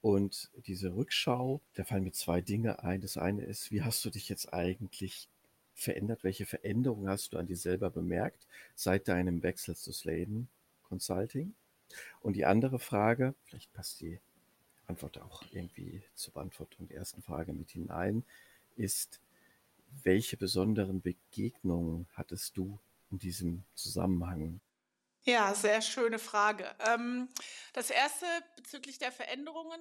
[0.05, 3.00] Und diese Rückschau, da fallen mir zwei Dinge ein.
[3.00, 5.30] Das eine ist, wie hast du dich jetzt eigentlich
[5.72, 6.24] verändert?
[6.24, 10.48] Welche Veränderungen hast du an dir selber bemerkt seit deinem Wechsel zu Sladen
[10.82, 11.55] Consulting?
[12.20, 14.20] Und die andere Frage, vielleicht passt die
[14.86, 18.24] Antwort auch irgendwie zur Beantwortung der ersten Frage mit hinein,
[18.76, 19.22] ist,
[20.02, 22.78] welche besonderen Begegnungen hattest du
[23.11, 24.61] in diesem Zusammenhang?
[25.27, 26.70] Ja, sehr schöne Frage.
[26.81, 27.31] Ähm,
[27.72, 29.81] das erste bezüglich der Veränderungen,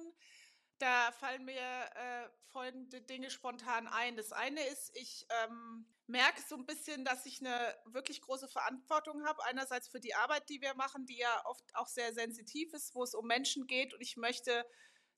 [0.78, 4.16] da fallen mir äh, folgende Dinge spontan ein.
[4.16, 9.26] Das eine ist, ich ähm, merke so ein bisschen, dass ich eine wirklich große Verantwortung
[9.26, 9.44] habe.
[9.44, 13.02] Einerseits für die Arbeit, die wir machen, die ja oft auch sehr sensitiv ist, wo
[13.02, 13.92] es um Menschen geht.
[13.92, 14.64] Und ich möchte,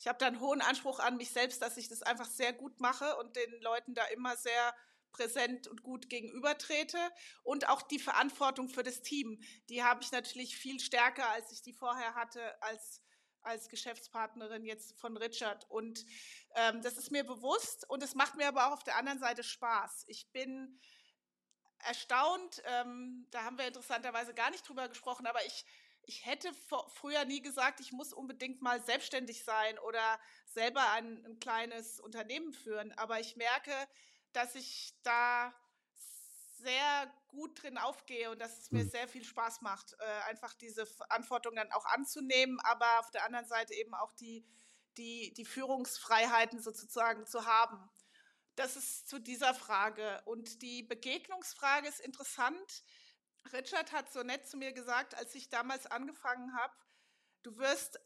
[0.01, 2.81] ich habe da einen hohen Anspruch an mich selbst, dass ich das einfach sehr gut
[2.81, 4.74] mache und den Leuten da immer sehr
[5.12, 6.98] präsent und gut gegenübertrete
[7.42, 9.40] und auch die Verantwortung für das Team.
[9.68, 13.02] Die habe ich natürlich viel stärker, als ich die vorher hatte, als
[13.46, 15.70] als Geschäftspartnerin jetzt von Richard.
[15.70, 16.04] Und
[16.57, 19.44] ähm, das ist mir bewusst und es macht mir aber auch auf der anderen Seite
[19.44, 20.04] Spaß.
[20.09, 20.80] Ich bin
[21.78, 25.64] erstaunt, ähm, da haben wir interessanterweise gar nicht drüber gesprochen, aber ich,
[26.02, 26.52] ich hätte
[26.88, 32.52] früher nie gesagt, ich muss unbedingt mal selbstständig sein oder selber ein, ein kleines Unternehmen
[32.52, 32.92] führen.
[32.92, 33.72] Aber ich merke,
[34.37, 35.55] dass ich da
[36.59, 38.91] sehr gut drin aufgehe und dass es mir mhm.
[38.91, 43.47] sehr viel Spaß macht, äh, einfach diese Verantwortung dann auch anzunehmen, aber auf der anderen
[43.47, 44.47] Seite eben auch die,
[44.99, 47.89] die, die Führungsfreiheiten sozusagen zu haben.
[48.57, 50.22] Das ist zu dieser Frage.
[50.24, 52.84] Und die Begegnungsfrage ist interessant.
[53.53, 56.74] Richard hat so nett zu mir gesagt, als ich damals angefangen habe,
[57.43, 58.01] du wirst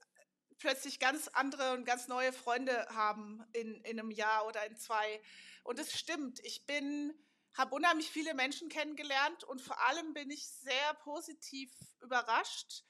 [0.61, 5.21] plötzlich ganz andere und ganz neue Freunde haben in, in einem Jahr oder in zwei.
[5.65, 7.13] Und es stimmt, ich bin,
[7.55, 12.85] habe unheimlich viele Menschen kennengelernt und vor allem bin ich sehr positiv überrascht,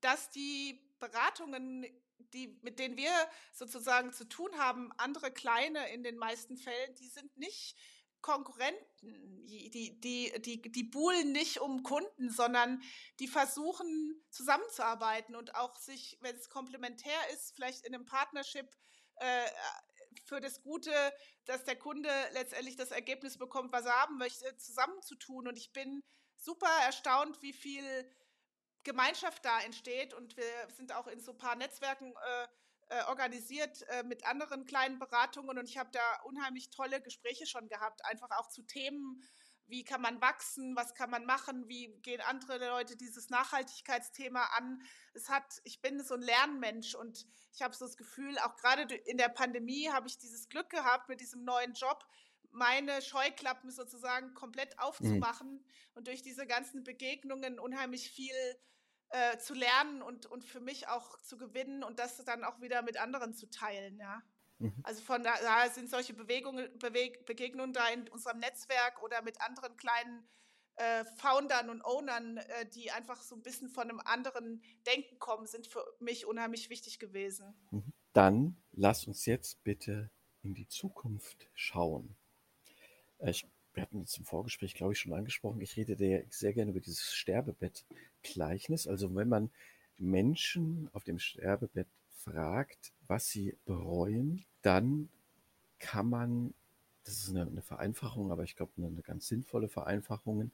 [0.00, 1.86] dass die Beratungen,
[2.34, 3.12] die, mit denen wir
[3.52, 7.76] sozusagen zu tun haben, andere kleine in den meisten Fällen, die sind nicht
[8.22, 12.82] Konkurrenten, die, die, die, die buhlen nicht um Kunden, sondern
[13.18, 18.68] die versuchen zusammenzuarbeiten und auch sich, wenn es komplementär ist, vielleicht in einem Partnership
[19.16, 19.46] äh,
[20.24, 20.92] für das Gute,
[21.44, 25.48] dass der Kunde letztendlich das Ergebnis bekommt, was er haben möchte, zusammenzutun.
[25.48, 26.02] Und ich bin
[26.36, 28.10] super erstaunt, wie viel
[28.84, 30.14] Gemeinschaft da entsteht.
[30.14, 32.48] Und wir sind auch in so ein paar Netzwerken äh,
[32.92, 37.68] äh, organisiert äh, mit anderen kleinen Beratungen und ich habe da unheimlich tolle Gespräche schon
[37.68, 39.22] gehabt, einfach auch zu Themen,
[39.66, 44.82] wie kann man wachsen, was kann man machen, wie gehen andere Leute dieses Nachhaltigkeitsthema an.
[45.14, 48.94] Es hat, ich bin so ein Lernmensch und ich habe so das Gefühl, auch gerade
[48.94, 52.04] in der Pandemie habe ich dieses Glück gehabt mit diesem neuen Job,
[52.50, 54.80] meine Scheuklappen sozusagen komplett mhm.
[54.80, 55.64] aufzumachen mhm.
[55.94, 58.34] und durch diese ganzen Begegnungen unheimlich viel
[59.12, 62.82] äh, zu lernen und, und für mich auch zu gewinnen und das dann auch wieder
[62.82, 64.22] mit anderen zu teilen, ja.
[64.58, 64.74] Mhm.
[64.84, 69.76] Also von daher sind solche Bewegungen, Beweg Begegnungen da in unserem Netzwerk oder mit anderen
[69.76, 70.26] kleinen
[70.76, 75.46] äh, Foundern und Ownern, äh, die einfach so ein bisschen von einem anderen Denken kommen,
[75.46, 77.54] sind für mich unheimlich wichtig gewesen.
[77.70, 77.92] Mhm.
[78.12, 80.10] Dann lass uns jetzt bitte
[80.42, 82.16] in die Zukunft schauen.
[83.18, 86.52] Äh, ich wir hatten jetzt im Vorgespräch, glaube ich, schon angesprochen, ich rede dir sehr
[86.52, 87.14] gerne über dieses
[88.22, 88.86] Sterbebett-Gleichnis.
[88.86, 89.50] Also wenn man
[89.98, 95.08] Menschen auf dem Sterbebett fragt, was sie bereuen, dann
[95.78, 96.54] kann man,
[97.04, 100.50] das ist eine, eine Vereinfachung, aber ich glaube eine, eine, ganz sinnvolle Vereinfachung,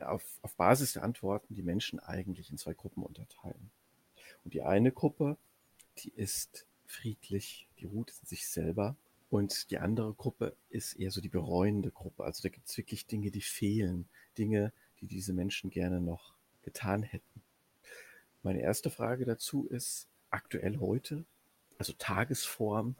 [0.00, 3.70] auf, auf Basis der Antworten die Menschen eigentlich in zwei Gruppen unterteilen.
[4.44, 5.36] Und die eine Gruppe,
[5.98, 8.96] die ist friedlich, die ruht in sich selber
[9.28, 12.24] und die andere Gruppe ist eher so die bereuende Gruppe.
[12.24, 17.02] Also da gibt es wirklich Dinge, die fehlen, Dinge, die diese Menschen gerne noch getan
[17.02, 17.42] hätten.
[18.42, 21.24] Meine erste Frage dazu ist, aktuell heute,
[21.78, 22.96] also Tagesform,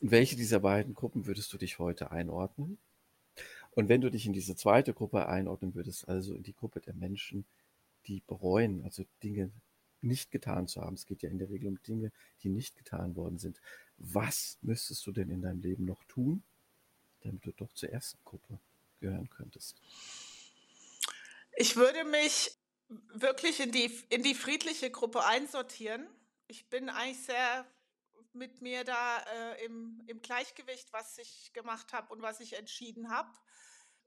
[0.00, 2.78] in welche dieser beiden Gruppen würdest du dich heute einordnen?
[3.72, 6.94] Und wenn du dich in diese zweite Gruppe einordnen würdest, also in die Gruppe der
[6.94, 7.44] Menschen,
[8.06, 9.52] die bereuen, also Dinge
[10.00, 10.94] nicht getan zu haben.
[10.94, 12.12] Es geht ja in der Regel um Dinge,
[12.42, 13.60] die nicht getan worden sind.
[13.96, 16.42] Was müsstest du denn in deinem Leben noch tun,
[17.22, 18.58] damit du doch zur ersten Gruppe
[19.00, 19.80] gehören könntest?
[21.60, 22.56] Ich würde mich
[22.86, 26.08] wirklich in die, in die friedliche Gruppe einsortieren.
[26.46, 27.66] Ich bin eigentlich sehr
[28.32, 33.10] mit mir da äh, im, im Gleichgewicht, was ich gemacht habe und was ich entschieden
[33.10, 33.32] habe.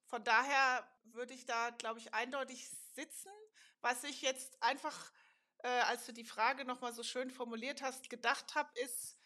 [0.05, 3.31] Von daher würde ich da, glaube ich, eindeutig sitzen.
[3.81, 5.11] Was ich jetzt einfach,
[5.57, 9.17] äh, als du die Frage nochmal so schön formuliert hast, gedacht habe, ist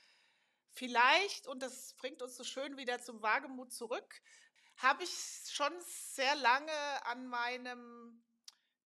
[0.71, 4.19] vielleicht, und das bringt uns so schön wieder zum Wagemut zurück,
[4.77, 5.73] habe ich schon
[6.13, 8.23] sehr lange an meinem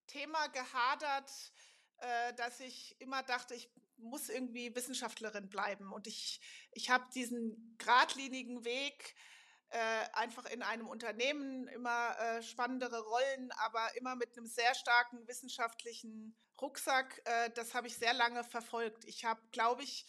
[0.06, 1.30] Thema gehadert,
[1.98, 5.92] äh, dass ich immer dachte, ich muss irgendwie Wissenschaftlerin bleiben.
[5.92, 6.40] Und ich,
[6.72, 9.14] ich habe diesen geradlinigen Weg,
[9.70, 15.26] äh, einfach in einem Unternehmen immer äh, spannendere Rollen, aber immer mit einem sehr starken
[15.28, 17.22] wissenschaftlichen Rucksack.
[17.24, 19.04] Äh, das habe ich sehr lange verfolgt.
[19.04, 20.06] Ich habe, glaube ich,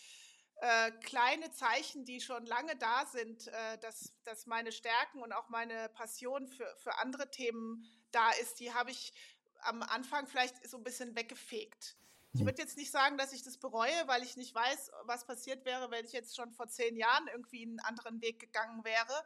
[0.61, 5.49] äh, kleine Zeichen, die schon lange da sind, äh, dass, dass meine Stärken und auch
[5.49, 9.11] meine Passion für, für andere Themen da ist, die habe ich
[9.61, 11.97] am Anfang vielleicht so ein bisschen weggefegt.
[12.33, 12.45] Ich hm.
[12.45, 15.89] würde jetzt nicht sagen, dass ich das bereue, weil ich nicht weiß, was passiert wäre,
[15.89, 19.25] wenn ich jetzt schon vor zehn Jahren irgendwie einen anderen Weg gegangen wäre.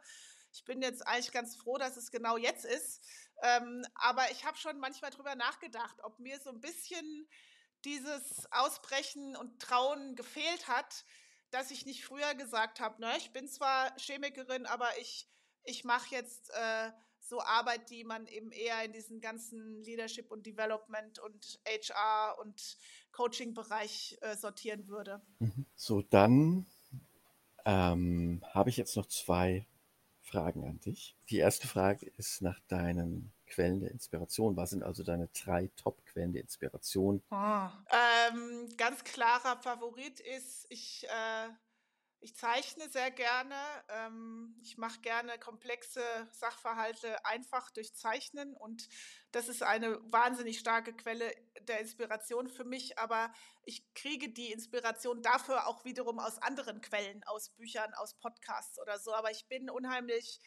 [0.54, 3.04] Ich bin jetzt eigentlich ganz froh, dass es genau jetzt ist.
[3.42, 7.28] Ähm, aber ich habe schon manchmal drüber nachgedacht, ob mir so ein bisschen
[7.84, 11.04] dieses Ausbrechen und Trauen gefehlt hat,
[11.50, 15.28] dass ich nicht früher gesagt habe, ne, ich bin zwar Chemikerin, aber ich,
[15.64, 16.90] ich mache jetzt äh,
[17.20, 22.78] so Arbeit, die man eben eher in diesen ganzen Leadership und Development und HR und
[23.12, 25.22] Coaching-Bereich äh, sortieren würde.
[25.38, 25.66] Mhm.
[25.74, 26.66] So, dann
[27.64, 29.66] ähm, habe ich jetzt noch zwei
[30.20, 31.16] Fragen an dich.
[31.30, 34.54] Die erste Frage ist nach deinen Quellen der Inspiration.
[34.56, 37.22] Was sind also deine drei Top-Quellen der Inspiration?
[37.30, 41.48] Oh, ähm, ganz klarer Favorit ist, ich äh,
[42.20, 43.54] ich zeichne sehr gerne.
[43.88, 46.02] Ähm, ich mache gerne komplexe
[46.32, 48.88] Sachverhalte einfach durch Zeichnen und
[49.32, 51.32] das ist eine wahnsinnig starke Quelle
[51.68, 52.98] der Inspiration für mich.
[52.98, 53.32] Aber
[53.64, 58.98] ich kriege die Inspiration dafür auch wiederum aus anderen Quellen, aus Büchern, aus Podcasts oder
[58.98, 59.14] so.
[59.14, 60.40] Aber ich bin unheimlich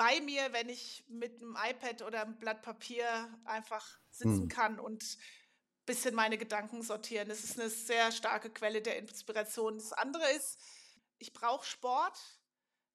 [0.00, 3.04] bei mir, wenn ich mit einem iPad oder einem Blatt Papier
[3.44, 4.48] einfach sitzen hm.
[4.48, 5.18] kann und
[5.84, 7.28] bisschen meine Gedanken sortieren.
[7.28, 9.76] Das ist eine sehr starke Quelle der Inspiration.
[9.76, 10.58] Das andere ist,
[11.18, 12.18] ich brauche Sport.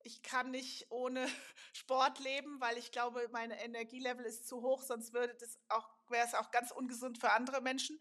[0.03, 1.27] Ich kann nicht ohne
[1.73, 6.25] Sport leben, weil ich glaube, mein Energielevel ist zu hoch, sonst würde das auch, wäre
[6.25, 7.99] es auch ganz ungesund für andere Menschen.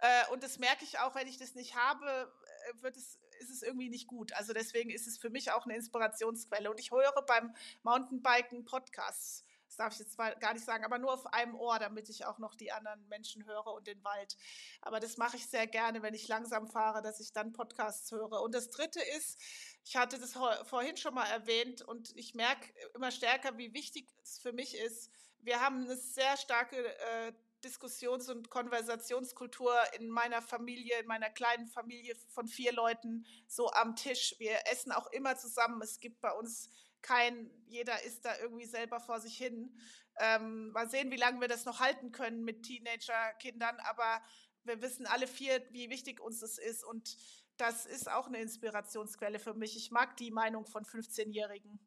[0.00, 2.30] Äh, und das merke ich auch, wenn ich das nicht habe,
[2.68, 4.32] äh, wird es, ist es irgendwie nicht gut.
[4.34, 6.70] Also deswegen ist es für mich auch eine Inspirationsquelle.
[6.70, 11.12] Und ich höre beim Mountainbiken Podcasts das darf ich jetzt gar nicht sagen, aber nur
[11.12, 14.36] auf einem Ohr, damit ich auch noch die anderen Menschen höre und den Wald.
[14.80, 18.40] Aber das mache ich sehr gerne, wenn ich langsam fahre, dass ich dann Podcasts höre.
[18.42, 19.40] Und das Dritte ist,
[19.84, 20.34] ich hatte das
[20.68, 25.10] vorhin schon mal erwähnt und ich merke immer stärker, wie wichtig es für mich ist.
[25.40, 27.32] Wir haben eine sehr starke äh,
[27.64, 33.96] Diskussions- und Konversationskultur in meiner Familie, in meiner kleinen Familie von vier Leuten so am
[33.96, 34.34] Tisch.
[34.38, 35.80] Wir essen auch immer zusammen.
[35.82, 36.70] Es gibt bei uns
[37.02, 39.76] kein, jeder ist da irgendwie selber vor sich hin.
[40.18, 44.22] Ähm, mal sehen, wie lange wir das noch halten können mit Teenager-Kindern, aber
[44.62, 47.16] wir wissen alle vier, wie wichtig uns das ist und
[47.56, 49.76] das ist auch eine Inspirationsquelle für mich.
[49.76, 51.78] Ich mag die Meinung von 15-Jährigen.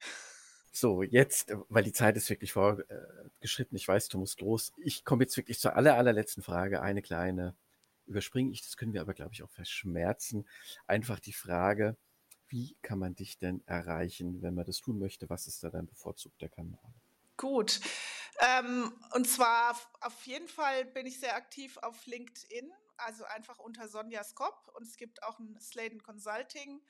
[0.72, 4.72] So, jetzt, weil die Zeit ist wirklich vorgeschritten, ich weiß, du musst los.
[4.78, 7.54] Ich komme jetzt wirklich zur aller, allerletzten Frage, eine kleine
[8.06, 10.46] überspringe ich, das können wir aber, glaube ich, auch verschmerzen.
[10.86, 11.96] Einfach die Frage,
[12.48, 15.30] wie kann man dich denn erreichen, wenn man das tun möchte?
[15.30, 16.78] Was ist da dein bevorzugter Kanal?
[17.36, 17.80] Gut.
[18.40, 23.88] Ähm, und zwar auf jeden Fall bin ich sehr aktiv auf LinkedIn, also einfach unter
[23.88, 24.70] Sonja Skop.
[24.74, 26.82] Und es gibt auch einen Sladen Consulting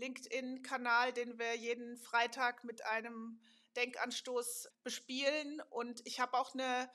[0.00, 3.40] LinkedIn-Kanal, den wir jeden Freitag mit einem
[3.76, 5.60] Denkanstoß bespielen.
[5.70, 6.90] Und ich habe auch eine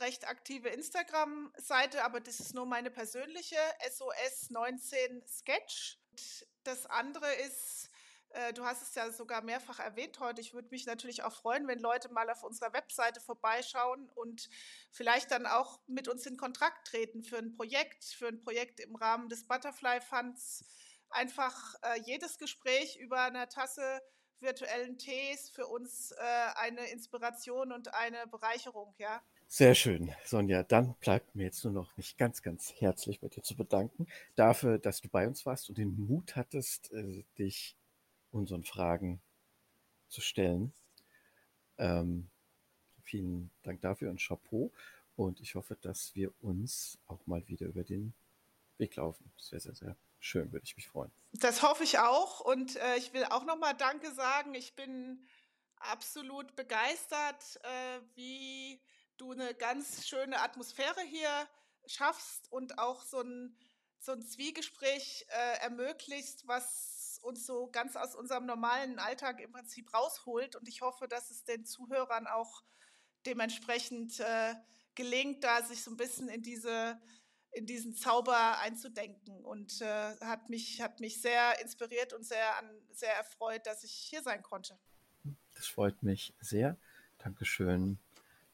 [0.00, 3.56] recht aktive Instagram-Seite, aber das ist nur meine persönliche
[3.90, 5.98] SOS 19 Sketch.
[6.64, 7.90] Das andere ist,
[8.30, 11.68] äh, du hast es ja sogar mehrfach erwähnt heute, ich würde mich natürlich auch freuen,
[11.68, 14.48] wenn Leute mal auf unserer Webseite vorbeischauen und
[14.90, 18.96] vielleicht dann auch mit uns in Kontakt treten für ein Projekt, für ein Projekt im
[18.96, 20.64] Rahmen des Butterfly Funds.
[21.14, 24.02] Einfach äh, jedes Gespräch über eine Tasse
[24.40, 26.16] virtuellen Tees für uns äh,
[26.56, 29.22] eine Inspiration und eine Bereicherung, ja.
[29.46, 30.64] Sehr schön, Sonja.
[30.64, 34.78] Dann bleibt mir jetzt nur noch mich ganz, ganz herzlich bei dir zu bedanken dafür,
[34.78, 37.76] dass du bei uns warst und den Mut hattest, äh, dich
[38.32, 39.22] unseren Fragen
[40.08, 40.72] zu stellen.
[41.78, 42.28] Ähm,
[43.02, 44.72] vielen Dank dafür und Chapeau.
[45.14, 48.14] Und ich hoffe, dass wir uns auch mal wieder über den
[48.78, 49.30] Weg laufen.
[49.50, 51.12] Wäre sehr, sehr schön, würde ich mich freuen.
[51.32, 52.40] Das hoffe ich auch.
[52.40, 54.54] Und äh, ich will auch nochmal Danke sagen.
[54.54, 55.24] Ich bin
[55.78, 58.80] absolut begeistert, äh, wie
[59.16, 61.48] du eine ganz schöne Atmosphäre hier
[61.86, 63.56] schaffst und auch so ein,
[63.98, 69.92] so ein Zwiegespräch äh, ermöglicht, was uns so ganz aus unserem normalen Alltag im Prinzip
[69.94, 70.56] rausholt.
[70.56, 72.62] Und ich hoffe, dass es den Zuhörern auch
[73.26, 74.54] dementsprechend äh,
[74.94, 77.00] gelingt, da sich so ein bisschen in diese
[77.54, 82.70] in diesen Zauber einzudenken und äh, hat mich hat mich sehr inspiriert und sehr an,
[82.92, 84.78] sehr erfreut, dass ich hier sein konnte.
[85.54, 86.76] Das freut mich sehr.
[87.18, 87.98] Dankeschön.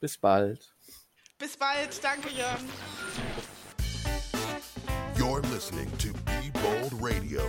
[0.00, 0.74] Bis bald.
[1.38, 2.02] Bis bald.
[2.04, 2.68] Danke, Jörn.
[5.16, 7.42] You're listening to Be Bold Radio.